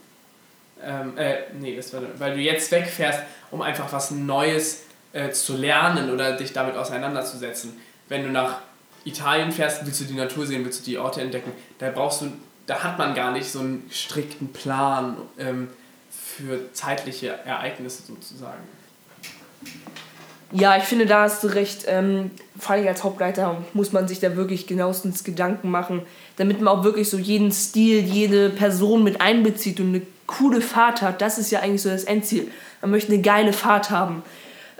Ähm, 0.83 1.17
äh, 1.19 1.43
nee, 1.59 1.77
das 1.77 1.93
war, 1.93 2.03
weil 2.19 2.35
du 2.35 2.41
jetzt 2.41 2.71
wegfährst, 2.71 3.21
um 3.51 3.61
einfach 3.61 3.93
was 3.93 4.11
Neues 4.11 4.85
äh, 5.13 5.31
zu 5.31 5.57
lernen 5.57 6.11
oder 6.11 6.37
dich 6.37 6.53
damit 6.53 6.77
auseinanderzusetzen. 6.77 7.79
Wenn 8.09 8.23
du 8.23 8.31
nach 8.31 8.61
Italien 9.05 9.53
fährst, 9.53 9.85
willst 9.85 10.01
du 10.01 10.05
die 10.05 10.15
Natur 10.15 10.47
sehen, 10.47 10.65
willst 10.65 10.81
du 10.81 10.85
die 10.91 10.99
Orte 10.99 11.21
entdecken, 11.21 11.53
da 11.79 11.91
brauchst 11.91 12.23
du, 12.23 12.33
da 12.71 12.85
hat 12.85 12.99
man 12.99 13.17
gar 13.17 13.33
nicht 13.33 13.51
so 13.51 13.59
einen 13.59 13.85
strikten 13.91 14.53
Plan 14.53 15.17
ähm, 15.41 15.67
für 16.09 16.73
zeitliche 16.73 17.37
Ereignisse 17.45 18.05
sozusagen. 18.05 18.63
Ja, 20.53 20.77
ich 20.77 20.85
finde, 20.85 21.07
da 21.07 21.23
hast 21.23 21.43
du 21.43 21.49
recht. 21.49 21.87
Ähm, 21.89 22.31
vor 22.57 22.77
allem 22.77 22.87
als 22.87 23.03
Hauptleiter 23.03 23.57
muss 23.75 23.93
man 23.93 24.07
sich 24.07 24.21
da 24.21 24.37
wirklich 24.37 24.69
genauestens 24.69 25.25
Gedanken 25.25 25.69
machen, 25.69 26.03
damit 26.37 26.61
man 26.61 26.69
auch 26.69 26.85
wirklich 26.85 27.11
so 27.11 27.19
jeden 27.19 27.51
Stil, 27.51 28.05
jede 28.05 28.51
Person 28.51 29.03
mit 29.03 29.21
einbezieht 29.21 29.81
und 29.81 29.89
eine 29.89 30.03
coole 30.29 30.61
Fahrt 30.61 31.03
hat. 31.03 31.21
Das 31.21 31.39
ist 31.39 31.51
ja 31.51 31.61
eigentlich 31.61 31.83
so 31.83 31.89
das 31.89 32.05
Endziel. 32.05 32.53
Man 32.83 32.93
möchte 32.93 33.13
eine 33.13 33.21
geile 33.21 33.53
Fahrt 33.53 33.91
haben. 33.91 34.23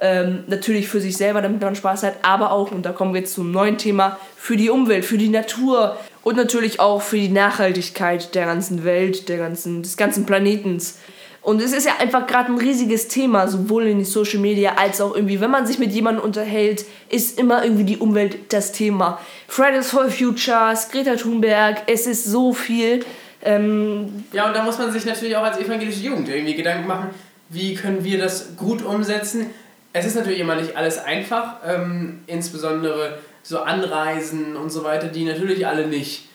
Ähm, 0.01 0.45
natürlich 0.47 0.87
für 0.87 1.01
sich 1.01 1.17
selber, 1.17 1.43
damit 1.43 1.61
man 1.61 1.75
Spaß 1.75 2.05
hat, 2.05 2.15
aber 2.23 2.53
auch, 2.53 2.71
und 2.71 2.87
da 2.87 2.93
kommen 2.93 3.13
wir 3.13 3.21
jetzt 3.21 3.35
zum 3.35 3.51
neuen 3.51 3.79
Thema, 3.79 4.17
für 4.37 4.57
die 4.57 4.71
Umwelt, 4.71 5.05
für 5.05 5.19
die 5.19 5.29
Natur 5.29 5.99
und 6.23 6.37
natürlich 6.37 6.81
auch 6.81 7.03
für 7.03 7.17
die 7.17 7.29
Nachhaltigkeit 7.29 8.35
der 8.35 8.47
ganzen 8.47 8.85
Welt, 8.85 9.29
der 9.29 9.39
ganzen, 9.39 9.83
des 9.83 9.97
ganzen 9.97 10.27
Planetens. 10.27 10.99
Und 11.43 11.63
es 11.63 11.73
ist 11.73 11.87
ja 11.87 11.95
einfach 11.99 12.27
gerade 12.27 12.53
ein 12.53 12.59
riesiges 12.59 13.09
Thema, 13.09 13.49
sowohl 13.49 13.87
in 13.87 13.99
den 13.99 14.05
Social 14.05 14.41
Media 14.41 14.75
als 14.77 15.01
auch 15.01 15.15
irgendwie, 15.15 15.41
wenn 15.41 15.51
man 15.51 15.67
sich 15.67 15.79
mit 15.79 15.91
jemandem 15.91 16.23
unterhält, 16.23 16.85
ist 17.09 17.39
immer 17.39 17.65
irgendwie 17.65 17.85
die 17.85 17.97
Umwelt 17.97 18.53
das 18.53 18.73
Thema. 18.73 19.19
Fridays 19.49 19.91
for 19.91 20.11
Futures, 20.11 20.91
Greta 20.91 21.17
Thunberg, 21.17 21.83
es 21.87 22.07
ist 22.07 22.25
so 22.25 22.53
viel. 22.53 23.05
Ähm 23.43 24.25
ja, 24.33 24.49
und 24.49 24.55
da 24.55 24.63
muss 24.63 24.79
man 24.79 24.93
sich 24.93 25.07
natürlich 25.07 25.35
auch 25.35 25.43
als 25.43 25.59
evangelische 25.59 26.01
Jugend 26.01 26.29
irgendwie 26.29 26.55
Gedanken 26.55 26.87
machen, 26.87 27.09
wie 27.49 27.75
können 27.75 28.05
wir 28.05 28.19
das 28.19 28.57
gut 28.57 28.85
umsetzen. 28.85 29.47
Es 29.95 30.05
ist 30.05 30.17
natürlich 30.17 30.41
immer 30.41 30.57
nicht 30.57 30.77
alles 30.77 30.99
einfach, 30.99 31.57
ähm, 31.67 32.21
insbesondere 32.27 33.19
so 33.43 33.61
Anreisen 33.61 34.57
und 34.57 34.71
so 34.71 34.85
weiter, 34.85 35.09
die 35.09 35.25
natürlich 35.25 35.67
alle 35.67 35.87
nicht 35.87 36.29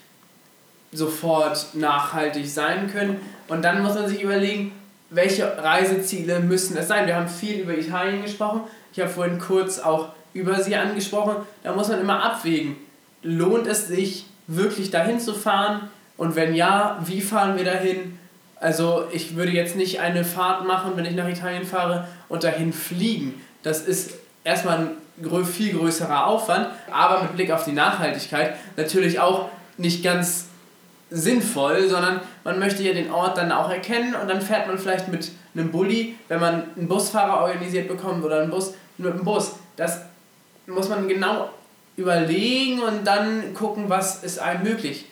sofort 0.92 1.68
nachhaltig 1.74 2.50
sein 2.50 2.90
können. 2.92 3.20
Und 3.48 3.64
dann 3.64 3.82
muss 3.82 3.96
man 3.96 4.08
sich 4.08 4.22
überlegen, 4.22 4.72
welche 5.10 5.58
Reiseziele 5.58 6.40
müssen 6.40 6.78
es 6.78 6.88
sein? 6.88 7.06
Wir 7.08 7.16
haben 7.16 7.28
viel 7.28 7.60
über 7.60 7.78
Italien 7.78 8.24
gesprochen. 8.24 8.62
Ich 8.92 9.00
habe 9.00 9.10
vorhin 9.10 9.40
kurz 9.40 9.80
auch 9.80 10.10
über 10.34 10.62
sie 10.62 10.76
angesprochen. 10.76 11.36
Da 11.64 11.74
muss 11.74 11.90
man 11.90 12.00
immer 12.00 12.24
abwägen. 12.24 12.76
Lohnt 13.22 13.68
es 13.68 13.88
sich 13.88 14.26
wirklich 14.48 14.92
dahin 14.92 15.20
zu 15.20 15.34
fahren? 15.34 15.90
Und 16.18 16.36
wenn 16.36 16.56
ja, 16.56 17.00
wie 17.06 17.22
fahren 17.22 17.58
wir 17.58 17.66
dahin? 17.66 18.18
Also 18.56 19.06
ich 19.12 19.36
würde 19.36 19.52
jetzt 19.52 19.76
nicht 19.76 20.00
eine 20.00 20.24
Fahrt 20.24 20.66
machen, 20.66 20.94
wenn 20.96 21.06
ich 21.06 21.16
nach 21.16 21.28
Italien 21.28 21.66
fahre 21.66 22.08
und 22.30 22.44
dahin 22.44 22.74
fliegen. 22.74 23.42
Das 23.64 23.82
ist 23.82 24.14
erstmal 24.44 24.78
ein 24.78 24.88
viel 25.46 25.78
größerer 25.78 26.28
Aufwand, 26.28 26.68
aber 26.92 27.24
mit 27.24 27.36
Blick 27.36 27.52
auf 27.52 27.66
die 27.66 27.72
Nachhaltigkeit 27.72 28.56
natürlich 28.76 29.20
auch 29.20 29.50
nicht 29.78 30.04
ganz 30.04 30.48
sinnvoll, 31.10 31.88
sondern 31.88 32.20
man 32.44 32.60
möchte 32.60 32.84
ja 32.84 32.94
den 32.94 33.12
Ort 33.12 33.38
dann 33.38 33.52
auch 33.52 33.70
erkennen 33.70 34.16
und 34.16 34.28
dann 34.28 34.42
fährt 34.42 34.68
man 34.68 34.78
vielleicht 34.78 35.08
mit 35.08 35.32
einem 35.54 35.72
Bulli, 35.72 36.16
wenn 36.28 36.40
man 36.40 36.64
einen 36.76 36.88
Busfahrer 36.88 37.42
organisiert 37.42 37.88
bekommt 37.88 38.24
oder 38.24 38.42
einen 38.42 38.52
Bus 38.52 38.74
mit 38.98 39.12
einem 39.12 39.24
Bus. 39.24 39.54
Das 39.78 40.02
muss 40.68 40.90
man 40.90 41.08
genau 41.08 41.50
überlegen 41.96 42.82
und 42.82 43.06
dann 43.06 43.54
gucken, 43.54 43.86
was 43.88 44.24
ist 44.24 44.40
einem 44.40 44.64
möglich. 44.64 45.06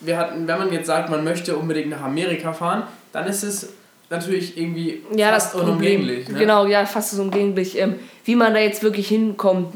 Wir 0.00 0.16
hatten, 0.16 0.46
wenn 0.46 0.58
man 0.58 0.72
jetzt 0.72 0.86
sagt, 0.86 1.10
man 1.10 1.24
möchte 1.24 1.56
unbedingt 1.56 1.90
nach 1.90 2.02
Amerika 2.02 2.52
fahren, 2.52 2.84
dann 3.12 3.26
ist 3.26 3.42
es 3.42 3.72
natürlich 4.10 4.56
irgendwie 4.56 5.02
ja, 5.14 5.32
fast 5.32 5.54
das 5.54 5.60
unumgänglich. 5.60 6.28
Ne? 6.28 6.38
Genau, 6.38 6.66
ja, 6.66 6.84
fast 6.86 7.14
unumgänglich. 7.14 7.78
Ähm, 7.78 7.96
wie 8.24 8.36
man 8.36 8.54
da 8.54 8.60
jetzt 8.60 8.82
wirklich 8.82 9.08
hinkommt, 9.08 9.74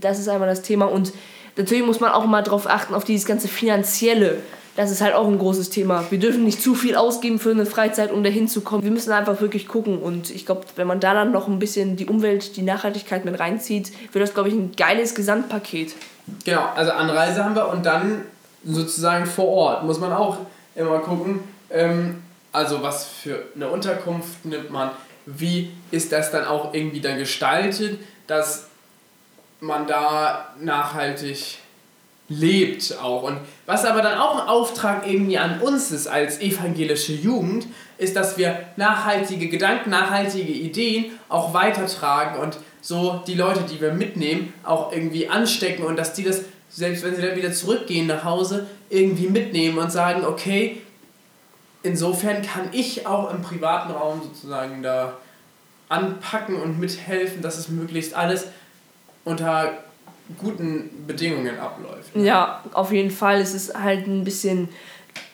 das 0.00 0.18
ist 0.18 0.28
einmal 0.28 0.48
das 0.48 0.62
Thema. 0.62 0.86
Und 0.86 1.12
natürlich 1.56 1.84
muss 1.84 2.00
man 2.00 2.12
auch 2.12 2.26
mal 2.26 2.42
darauf 2.42 2.66
achten, 2.66 2.94
auf 2.94 3.04
dieses 3.04 3.26
ganze 3.26 3.48
Finanzielle 3.48 4.38
das 4.74 4.90
ist 4.90 5.02
halt 5.02 5.14
auch 5.14 5.26
ein 5.28 5.38
großes 5.38 5.68
Thema. 5.68 6.04
Wir 6.10 6.18
dürfen 6.18 6.44
nicht 6.44 6.62
zu 6.62 6.74
viel 6.74 6.96
ausgeben 6.96 7.38
für 7.38 7.50
eine 7.50 7.66
Freizeit, 7.66 8.10
um 8.10 8.24
dahin 8.24 8.48
zu 8.48 8.62
kommen. 8.62 8.82
Wir 8.82 8.90
müssen 8.90 9.12
einfach 9.12 9.40
wirklich 9.40 9.68
gucken. 9.68 9.98
Und 9.98 10.30
ich 10.30 10.46
glaube, 10.46 10.62
wenn 10.76 10.86
man 10.86 10.98
da 10.98 11.12
dann 11.12 11.30
noch 11.30 11.46
ein 11.46 11.58
bisschen 11.58 11.96
die 11.96 12.06
Umwelt, 12.06 12.56
die 12.56 12.62
Nachhaltigkeit 12.62 13.26
mit 13.26 13.38
reinzieht, 13.38 13.92
wird 14.12 14.22
das, 14.22 14.32
glaube 14.32 14.48
ich, 14.48 14.54
ein 14.54 14.72
geiles 14.74 15.14
Gesamtpaket. 15.14 15.94
Genau, 16.44 16.64
also 16.74 16.92
Anreise 16.92 17.44
haben 17.44 17.54
wir 17.54 17.68
und 17.68 17.84
dann 17.84 18.22
sozusagen 18.64 19.26
vor 19.26 19.48
Ort 19.48 19.84
muss 19.84 20.00
man 20.00 20.12
auch 20.12 20.38
immer 20.74 21.00
gucken, 21.00 21.40
ähm, 21.70 22.22
also 22.52 22.82
was 22.82 23.06
für 23.06 23.46
eine 23.54 23.68
Unterkunft 23.68 24.44
nimmt 24.44 24.70
man, 24.70 24.90
wie 25.26 25.70
ist 25.90 26.12
das 26.12 26.30
dann 26.30 26.44
auch 26.44 26.74
irgendwie 26.74 27.00
dann 27.00 27.18
gestaltet, 27.18 27.98
dass 28.26 28.66
man 29.60 29.86
da 29.86 30.54
nachhaltig 30.60 31.58
lebt 32.28 32.98
auch. 33.00 33.22
Und 33.24 33.38
was 33.66 33.84
aber 33.84 34.02
dann 34.02 34.18
auch 34.18 34.40
ein 34.40 34.48
Auftrag 34.48 35.06
irgendwie 35.06 35.38
an 35.38 35.60
uns 35.60 35.90
ist 35.90 36.06
als 36.06 36.40
evangelische 36.40 37.12
Jugend, 37.12 37.66
ist, 37.98 38.16
dass 38.16 38.38
wir 38.38 38.58
nachhaltige 38.76 39.48
Gedanken, 39.48 39.90
nachhaltige 39.90 40.52
Ideen 40.52 41.18
auch 41.28 41.54
weitertragen 41.54 42.40
und 42.40 42.58
so 42.80 43.22
die 43.26 43.34
Leute, 43.34 43.60
die 43.62 43.80
wir 43.80 43.92
mitnehmen, 43.92 44.52
auch 44.64 44.92
irgendwie 44.92 45.28
anstecken 45.28 45.84
und 45.84 45.96
dass 45.96 46.14
die 46.14 46.24
das, 46.24 46.42
selbst 46.68 47.04
wenn 47.04 47.14
sie 47.14 47.22
dann 47.22 47.36
wieder 47.36 47.52
zurückgehen 47.52 48.08
nach 48.08 48.24
Hause, 48.24 48.66
irgendwie 48.90 49.28
mitnehmen 49.28 49.78
und 49.78 49.92
sagen, 49.92 50.24
okay, 50.24 50.82
insofern 51.82 52.42
kann 52.42 52.68
ich 52.72 53.06
auch 53.06 53.32
im 53.32 53.42
privaten 53.42 53.92
Raum 53.92 54.22
sozusagen 54.22 54.82
da 54.82 55.18
anpacken 55.88 56.56
und 56.56 56.78
mithelfen, 56.78 57.42
dass 57.42 57.58
es 57.58 57.68
möglichst 57.68 58.14
alles 58.14 58.46
unter 59.24 59.72
guten 60.38 61.06
Bedingungen 61.06 61.58
abläuft. 61.58 62.14
Ja, 62.14 62.62
auf 62.72 62.92
jeden 62.92 63.10
Fall. 63.10 63.40
Es 63.40 63.54
ist 63.54 63.78
halt 63.78 64.06
ein 64.06 64.24
bisschen 64.24 64.68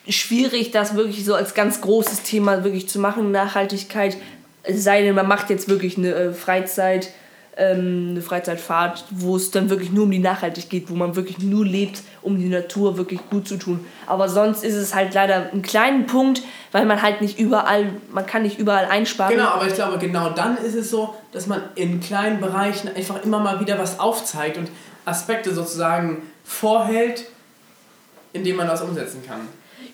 schwierig, 0.07 0.71
das 0.71 0.95
wirklich 0.95 1.23
so 1.23 1.35
als 1.35 1.53
ganz 1.53 1.81
großes 1.81 2.23
Thema 2.23 2.63
wirklich 2.63 2.89
zu 2.89 2.99
machen, 2.99 3.31
Nachhaltigkeit. 3.31 4.17
Es 4.63 4.83
sei 4.83 5.03
denn, 5.03 5.15
man 5.15 5.27
macht 5.27 5.49
jetzt 5.49 5.69
wirklich 5.69 5.97
eine 5.97 6.13
äh, 6.13 6.33
Freizeit, 6.33 7.11
ähm, 7.59 8.07
eine 8.11 8.21
Freizeitfahrt, 8.21 9.03
wo 9.11 9.35
es 9.35 9.51
dann 9.51 9.69
wirklich 9.69 9.91
nur 9.91 10.05
um 10.05 10.11
die 10.11 10.19
Nachhaltigkeit 10.19 10.69
geht, 10.69 10.89
wo 10.89 10.95
man 10.95 11.15
wirklich 11.15 11.39
nur 11.39 11.65
lebt, 11.65 12.01
um 12.21 12.39
die 12.39 12.47
Natur 12.47 12.97
wirklich 12.97 13.19
gut 13.29 13.47
zu 13.47 13.57
tun. 13.57 13.85
Aber 14.07 14.29
sonst 14.29 14.63
ist 14.63 14.75
es 14.75 14.95
halt 14.95 15.13
leider 15.13 15.51
ein 15.51 15.61
kleiner 15.61 16.05
Punkt, 16.05 16.41
weil 16.71 16.85
man 16.85 17.01
halt 17.01 17.21
nicht 17.21 17.37
überall, 17.37 17.91
man 18.11 18.25
kann 18.25 18.43
nicht 18.43 18.59
überall 18.59 18.85
einsparen. 18.85 19.35
Genau, 19.35 19.49
aber 19.49 19.67
ich 19.67 19.73
glaube, 19.73 19.97
genau 19.97 20.29
dann 20.29 20.57
ist 20.57 20.75
es 20.75 20.89
so, 20.89 21.15
dass 21.31 21.47
man 21.47 21.61
in 21.75 21.99
kleinen 21.99 22.39
Bereichen 22.39 22.89
einfach 22.95 23.23
immer 23.23 23.39
mal 23.39 23.59
wieder 23.59 23.77
was 23.77 23.99
aufzeigt 23.99 24.57
und 24.57 24.69
Aspekte 25.05 25.53
sozusagen 25.53 26.23
vorhält, 26.43 27.25
indem 28.33 28.55
man 28.55 28.67
das 28.67 28.81
umsetzen 28.81 29.23
kann. 29.27 29.41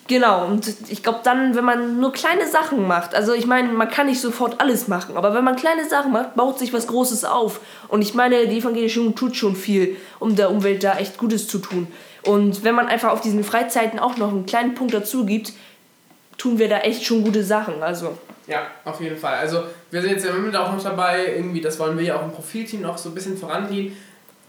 Genau, 0.08 0.46
und 0.46 0.72
ich 0.88 1.02
glaube 1.02 1.22
dann, 1.24 1.56
wenn 1.56 1.66
man 1.66 2.00
nur 2.00 2.14
kleine 2.14 2.48
Sachen 2.48 2.88
macht, 2.88 3.16
also 3.16 3.34
ich 3.34 3.48
meine, 3.48 3.70
man 3.70 3.90
kann 3.90 4.06
nicht 4.06 4.22
sofort 4.22 4.62
alles 4.62 4.88
machen, 4.88 5.18
aber 5.18 5.34
wenn 5.34 5.44
man 5.44 5.56
kleine 5.56 5.90
Sachen 5.90 6.12
macht, 6.12 6.36
baut 6.36 6.60
sich 6.60 6.74
was 6.74 6.86
Großes 6.86 7.26
auf. 7.26 7.60
Und 7.88 8.04
ich 8.04 8.14
meine, 8.14 8.48
die 8.48 8.60
evangelische 8.60 9.00
Jugend 9.00 9.18
tut 9.18 9.36
schon 9.36 9.56
viel, 9.56 9.98
um 10.20 10.36
der 10.36 10.52
Umwelt 10.52 10.84
da 10.84 10.98
echt 10.98 11.18
Gutes 11.18 11.48
zu 11.48 11.58
tun. 11.58 11.88
Und 12.24 12.64
wenn 12.64 12.76
man 12.76 12.88
einfach 12.88 13.12
auf 13.12 13.22
diesen 13.22 13.44
Freizeiten 13.44 13.98
auch 13.98 14.18
noch 14.18 14.30
einen 14.30 14.46
kleinen 14.46 14.76
Punkt 14.76 14.94
dazu 14.94 15.26
gibt, 15.26 15.54
tun 16.38 16.60
wir 16.60 16.70
da 16.70 16.80
echt 16.80 17.04
schon 17.04 17.24
gute 17.24 17.44
Sachen. 17.44 17.82
Also. 17.82 18.16
Ja, 18.46 18.68
auf 18.84 19.02
jeden 19.02 19.18
Fall. 19.18 19.40
Also 19.40 19.64
wir 19.90 20.02
sind 20.02 20.12
jetzt 20.12 20.26
im 20.26 20.36
Moment 20.36 20.56
auch 20.56 20.72
noch 20.72 20.84
dabei, 20.84 21.34
irgendwie, 21.36 21.62
das 21.62 21.80
wollen 21.80 21.98
wir 21.98 22.06
ja 22.06 22.20
auch 22.20 22.24
im 22.24 22.32
Profilteam 22.32 22.82
noch 22.82 23.00
so 23.00 23.10
ein 23.10 23.16
bisschen 23.16 23.38
vorangehen, 23.38 23.98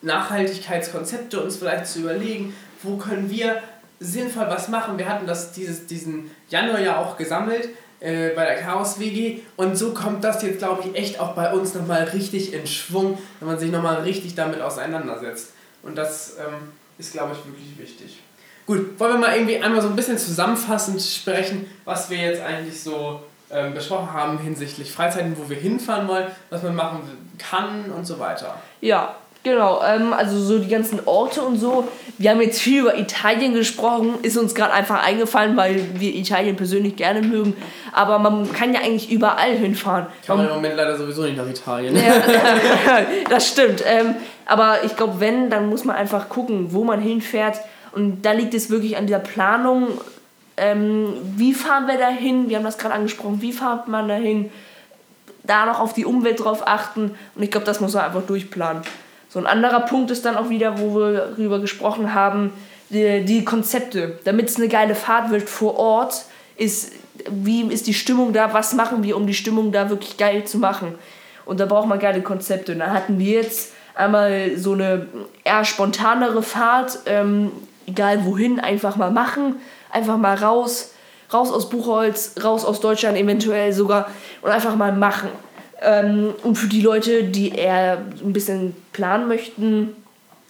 Nachhaltigkeitskonzepte 0.03 1.41
uns 1.41 1.57
vielleicht 1.57 1.87
zu 1.87 2.01
überlegen, 2.01 2.55
wo 2.83 2.97
können 2.99 3.31
wir 3.31 3.63
sinnvoll 4.01 4.47
was 4.49 4.69
machen. 4.69 4.99
Wir 4.99 5.09
hatten 5.09 5.27
das 5.27 5.53
dieses, 5.53 5.87
diesen 5.87 6.31
Januar 6.49 6.81
ja 6.81 6.99
auch 6.99 7.17
gesammelt 7.17 7.69
äh, 8.01 8.31
bei 8.31 8.45
der 8.45 8.57
Chaos 8.57 8.99
WG 9.01 9.41
und 9.57 9.77
so 9.77 9.95
kommt 9.95 10.23
das 10.23 10.43
jetzt, 10.43 10.59
glaube 10.59 10.83
ich, 10.87 10.95
echt 10.95 11.21
auch 11.21 11.35
bei 11.35 11.53
uns 11.53 11.75
nochmal 11.75 12.05
richtig 12.05 12.53
in 12.53 12.67
Schwung, 12.67 13.19
wenn 13.41 13.49
man 13.49 13.59
sich 13.59 13.71
nochmal 13.71 14.03
richtig 14.03 14.35
damit 14.35 14.61
auseinandersetzt. 14.61 15.53
Und 15.83 15.97
das 15.97 16.37
ähm, 16.39 16.73
ist, 16.99 17.13
glaube 17.13 17.33
ich, 17.33 17.39
wirklich 17.47 17.79
wichtig. 17.79 18.21
Gut, 18.67 18.99
wollen 18.99 19.13
wir 19.15 19.19
mal 19.19 19.37
irgendwie 19.37 19.59
einmal 19.59 19.81
so 19.81 19.89
ein 19.89 19.97
bisschen 19.97 20.19
zusammenfassend 20.19 21.01
sprechen, 21.01 21.71
was 21.85 22.11
wir 22.11 22.19
jetzt 22.19 22.43
eigentlich 22.43 22.83
so 22.83 23.21
ähm, 23.51 23.75
besprochen 23.75 24.13
haben 24.13 24.39
hinsichtlich 24.39 24.91
Freizeiten, 24.91 25.37
wo 25.39 25.49
wir 25.49 25.57
hinfahren 25.57 26.09
wollen, 26.09 26.27
was 26.51 26.65
man 26.65 26.75
machen 26.75 27.33
kann 27.39 27.93
und 27.93 28.05
so 28.05 28.19
weiter. 28.19 28.61
Ja, 28.81 29.15
Genau, 29.47 29.81
ähm, 29.81 30.13
also 30.13 30.41
so 30.41 30.59
die 30.59 30.67
ganzen 30.67 30.99
Orte 31.05 31.41
und 31.41 31.57
so. 31.57 31.87
Wir 32.19 32.33
haben 32.33 32.41
jetzt 32.41 32.61
viel 32.61 32.81
über 32.81 32.99
Italien 32.99 33.55
gesprochen, 33.55 34.15
ist 34.23 34.37
uns 34.37 34.57
gerade 34.57 34.73
einfach 34.73 35.07
eingefallen, 35.07 35.57
weil 35.57 35.85
wir 36.01 36.17
Italien 36.17 36.57
persönlich 36.57 36.97
gerne 36.97 37.23
mögen. 37.23 37.57
Aber 37.93 38.19
man 38.19 38.53
kann 38.53 38.75
ja 38.75 38.81
eigentlich 38.81 39.09
überall 39.09 39.53
hinfahren. 39.53 40.07
Kann 40.27 40.39
man 40.39 40.49
im 40.49 40.55
Moment 40.55 40.75
leider 40.75 40.99
sowieso 40.99 41.23
nicht 41.23 41.37
nach 41.37 41.47
Italien. 41.47 41.95
Ja, 41.95 42.03
das 43.31 43.47
stimmt. 43.47 43.85
Ähm, 43.87 44.17
aber 44.47 44.83
ich 44.83 44.97
glaube, 44.97 45.21
wenn, 45.21 45.49
dann 45.49 45.69
muss 45.69 45.85
man 45.85 45.95
einfach 45.95 46.29
gucken, 46.29 46.73
wo 46.73 46.83
man 46.83 47.01
hinfährt. 47.01 47.61
Und 47.93 48.23
da 48.23 48.33
liegt 48.33 48.53
es 48.53 48.69
wirklich 48.69 48.97
an 48.97 49.07
dieser 49.07 49.21
Planung. 49.21 49.91
Ähm, 50.57 51.13
wie 51.37 51.55
fahren 51.55 51.87
wir 51.87 51.99
dahin? 51.99 52.49
Wir 52.49 52.57
haben 52.57 52.65
das 52.65 52.79
gerade 52.79 52.95
angesprochen. 52.95 53.41
Wie 53.43 53.53
fahrt 53.53 53.87
man 53.87 54.09
dahin? 54.09 54.51
Da 55.45 55.67
noch 55.67 55.79
auf 55.79 55.93
die 55.93 56.05
Umwelt 56.05 56.43
drauf 56.43 56.67
achten. 56.67 57.15
Und 57.37 57.43
ich 57.45 57.53
glaube, 57.53 57.65
das 57.65 57.81
muss 57.81 57.95
man 57.95 58.07
einfach 58.07 58.23
durchplanen. 58.27 58.83
So 59.37 59.43
ein 59.43 59.47
anderer 59.47 59.81
Punkt 59.81 60.11
ist 60.11 60.25
dann 60.25 60.35
auch 60.39 60.49
wieder, 60.49 60.81
wo 60.81 60.95
wir 60.95 61.13
darüber 61.13 61.59
gesprochen 61.59 62.15
haben, 62.15 62.55
die, 62.89 63.23
die 63.23 63.45
Konzepte. 63.45 64.19
Damit 64.25 64.49
es 64.49 64.57
eine 64.57 64.67
geile 64.67 64.95
Fahrt 64.95 65.29
wird 65.31 65.51
vor 65.51 65.79
Ort, 65.79 66.25
ist, 66.57 66.93
wie 67.29 67.61
ist 67.71 67.87
die 67.87 67.93
Stimmung 67.93 68.33
da, 68.33 68.55
was 68.55 68.73
machen 68.73 69.03
wir, 69.03 69.15
um 69.15 69.27
die 69.27 69.35
Stimmung 69.35 69.73
da 69.73 69.91
wirklich 69.91 70.17
geil 70.17 70.45
zu 70.45 70.57
machen. 70.57 70.95
Und 71.45 71.61
da 71.61 71.67
braucht 71.67 71.87
man 71.87 71.99
geile 71.99 72.23
Konzepte. 72.23 72.73
Und 72.73 72.79
da 72.79 72.95
hatten 72.95 73.19
wir 73.19 73.43
jetzt 73.43 73.75
einmal 73.95 74.57
so 74.57 74.73
eine 74.73 75.07
eher 75.45 75.67
spontanere 75.67 76.43
Fahrt, 76.43 77.01
ähm, 77.05 77.53
egal 77.87 78.25
wohin, 78.25 78.59
einfach 78.59 78.97
mal 78.97 79.11
machen, 79.11 79.57
einfach 79.91 80.17
mal 80.17 80.39
raus, 80.39 80.95
raus 81.31 81.53
aus 81.53 81.69
Buchholz, 81.69 82.37
raus 82.43 82.65
aus 82.65 82.81
Deutschland 82.81 83.19
eventuell 83.19 83.75
sogar 83.75 84.11
und 84.41 84.51
einfach 84.51 84.77
mal 84.77 84.93
machen. 84.93 85.29
Ähm, 85.83 86.35
und 86.43 86.57
für 86.57 86.69
die 86.69 86.81
Leute, 86.81 87.25
die 87.25 87.51
eher 87.51 87.99
ein 88.23 88.33
bisschen 88.33 88.75
planen 88.93 89.29
möchten, 89.29 89.95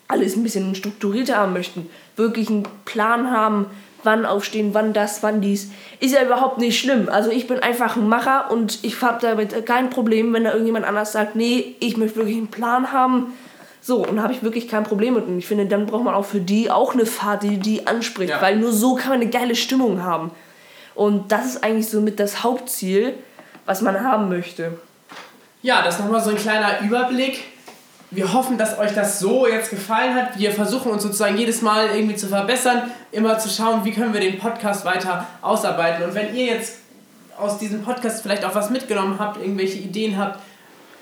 alles 0.08 0.36
ein 0.36 0.42
bisschen 0.42 0.74
strukturierter 0.74 1.36
haben 1.36 1.52
möchten, 1.52 1.88
wirklich 2.16 2.48
einen 2.48 2.66
Plan 2.84 3.30
haben, 3.30 3.66
wann 4.06 4.24
aufstehen, 4.24 4.72
wann 4.72 4.92
das, 4.92 5.22
wann 5.22 5.40
dies, 5.40 5.70
ist 5.98 6.14
ja 6.14 6.22
überhaupt 6.24 6.58
nicht 6.58 6.78
schlimm. 6.78 7.08
Also 7.10 7.30
ich 7.30 7.48
bin 7.48 7.58
einfach 7.58 7.96
ein 7.96 8.08
Macher 8.08 8.50
und 8.50 8.84
ich 8.84 9.02
habe 9.02 9.18
damit 9.20 9.66
kein 9.66 9.90
Problem, 9.90 10.32
wenn 10.32 10.44
da 10.44 10.52
irgendjemand 10.52 10.86
anders 10.86 11.12
sagt, 11.12 11.34
nee, 11.34 11.74
ich 11.80 11.96
möchte 11.96 12.16
wirklich 12.16 12.36
einen 12.36 12.48
Plan 12.48 12.92
haben. 12.92 13.34
So, 13.82 14.06
und 14.06 14.16
da 14.16 14.22
habe 14.22 14.32
ich 14.32 14.42
wirklich 14.42 14.68
kein 14.68 14.84
Problem 14.84 15.14
mit. 15.14 15.26
Und 15.26 15.38
ich 15.38 15.46
finde, 15.46 15.66
dann 15.66 15.86
braucht 15.86 16.04
man 16.04 16.14
auch 16.14 16.24
für 16.24 16.40
die 16.40 16.70
auch 16.70 16.94
eine 16.94 17.06
Fahrt, 17.06 17.42
die 17.42 17.58
die 17.58 17.86
anspricht, 17.86 18.30
ja. 18.30 18.42
weil 18.42 18.56
nur 18.56 18.72
so 18.72 18.94
kann 18.94 19.10
man 19.10 19.20
eine 19.20 19.30
geile 19.30 19.56
Stimmung 19.56 20.02
haben. 20.02 20.30
Und 20.94 21.30
das 21.30 21.46
ist 21.46 21.64
eigentlich 21.64 21.88
so 21.88 22.00
mit 22.00 22.18
das 22.18 22.42
Hauptziel, 22.42 23.14
was 23.64 23.82
man 23.82 24.02
haben 24.02 24.28
möchte. 24.28 24.78
Ja, 25.66 25.82
das 25.82 25.96
ist 25.96 26.00
nochmal 26.00 26.20
so 26.20 26.30
ein 26.30 26.36
kleiner 26.36 26.80
Überblick. 26.80 27.42
Wir 28.12 28.32
hoffen, 28.32 28.56
dass 28.56 28.78
euch 28.78 28.94
das 28.94 29.18
so 29.18 29.48
jetzt 29.48 29.70
gefallen 29.70 30.14
hat. 30.14 30.38
Wir 30.38 30.52
versuchen 30.52 30.92
uns 30.92 31.02
sozusagen 31.02 31.36
jedes 31.36 31.60
Mal 31.60 31.88
irgendwie 31.92 32.14
zu 32.14 32.28
verbessern, 32.28 32.88
immer 33.10 33.36
zu 33.40 33.48
schauen, 33.48 33.84
wie 33.84 33.90
können 33.90 34.12
wir 34.12 34.20
den 34.20 34.38
Podcast 34.38 34.84
weiter 34.84 35.26
ausarbeiten. 35.42 36.04
Und 36.04 36.14
wenn 36.14 36.36
ihr 36.36 36.44
jetzt 36.44 36.76
aus 37.36 37.58
diesem 37.58 37.82
Podcast 37.82 38.22
vielleicht 38.22 38.44
auch 38.44 38.54
was 38.54 38.70
mitgenommen 38.70 39.18
habt, 39.18 39.38
irgendwelche 39.38 39.78
Ideen 39.78 40.16
habt 40.16 40.38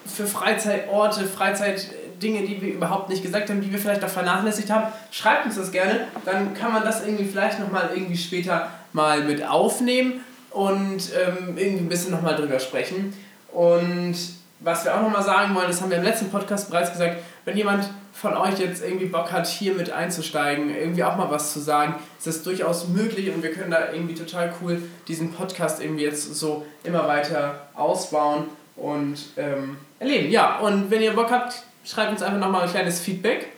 für 0.07 0.27
Freizeitorte, 0.27 1.27
Freizeitdinge, 1.27 2.47
die 2.47 2.63
wir 2.63 2.73
überhaupt 2.73 3.11
nicht 3.11 3.23
gesagt 3.23 3.51
haben, 3.51 3.61
die 3.61 3.71
wir 3.71 3.79
vielleicht 3.79 4.03
auch 4.03 4.09
vernachlässigt 4.09 4.71
haben, 4.71 4.91
schreibt 5.11 5.45
uns 5.45 5.57
das 5.57 5.73
gerne. 5.73 6.07
Dann 6.25 6.55
kann 6.55 6.73
man 6.73 6.85
das 6.85 7.05
irgendwie 7.05 7.27
vielleicht 7.27 7.61
nochmal 7.61 7.91
irgendwie 7.95 8.17
später 8.17 8.71
mal 8.95 9.25
mit 9.25 9.47
aufnehmen 9.47 10.25
und 10.53 11.03
ähm, 11.13 11.59
irgendwie 11.59 11.85
ein 11.85 11.89
bisschen 11.91 12.13
nochmal 12.13 12.35
drüber 12.35 12.59
sprechen. 12.59 13.13
Und 13.53 14.17
was 14.65 14.85
wir 14.85 14.95
auch 14.95 15.03
nochmal 15.03 15.23
sagen 15.23 15.55
wollen, 15.55 15.67
das 15.69 15.81
haben 15.81 15.91
wir 15.91 15.99
im 15.99 16.05
letzten 16.05 16.31
Podcast 16.31 16.71
bereits 16.71 16.91
gesagt, 16.91 17.19
wenn 17.45 17.57
jemand 17.57 17.89
von 18.15 18.35
euch 18.35 18.59
jetzt 18.59 18.83
irgendwie 18.83 19.07
Bock 19.07 19.31
hat, 19.31 19.47
hier 19.47 19.75
mit 19.75 19.93
einzusteigen, 19.93 20.75
irgendwie 20.75 21.05
auch 21.05 21.17
mal 21.17 21.31
was 21.31 21.53
zu 21.53 21.61
sagen, 21.61 21.97
ist 22.17 22.27
das 22.27 22.43
durchaus 22.43 22.89
möglich 22.89 23.31
und 23.35 23.43
wir 23.43 23.53
können 23.53 23.71
da 23.71 23.93
irgendwie 23.93 24.15
total 24.15 24.53
cool 24.63 24.81
diesen 25.07 25.33
Podcast 25.33 25.83
irgendwie 25.83 26.05
jetzt 26.05 26.35
so 26.35 26.65
immer 26.83 27.07
weiter 27.07 27.69
ausbauen 27.75 28.45
und 28.77 29.19
ähm, 29.37 29.77
erleben. 29.99 30.31
Ja, 30.31 30.59
und 30.59 30.91
wenn 30.91 31.03
ihr 31.03 31.13
Bock 31.13 31.31
habt, 31.31 31.63
schreibt 31.85 32.13
uns 32.13 32.23
einfach 32.23 32.39
nochmal 32.39 32.63
ein 32.63 32.71
kleines 32.71 33.01
Feedback 33.01 33.49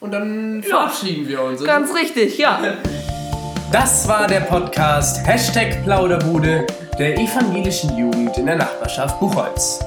und 0.00 0.12
dann 0.12 0.62
ja, 0.62 0.68
verabschieden 0.68 1.28
wir 1.28 1.42
uns. 1.42 1.62
Ganz 1.62 1.94
richtig, 1.94 2.38
ja. 2.38 2.60
Das 3.72 4.06
war 4.06 4.28
der 4.28 4.40
Podcast 4.40 5.26
Hashtag 5.26 5.82
Plauderbude 5.82 6.64
der 6.98 7.18
evangelischen 7.18 7.98
Jugend 7.98 8.38
in 8.38 8.46
der 8.46 8.56
Nachbarschaft 8.56 9.18
Buchholz. 9.18 9.80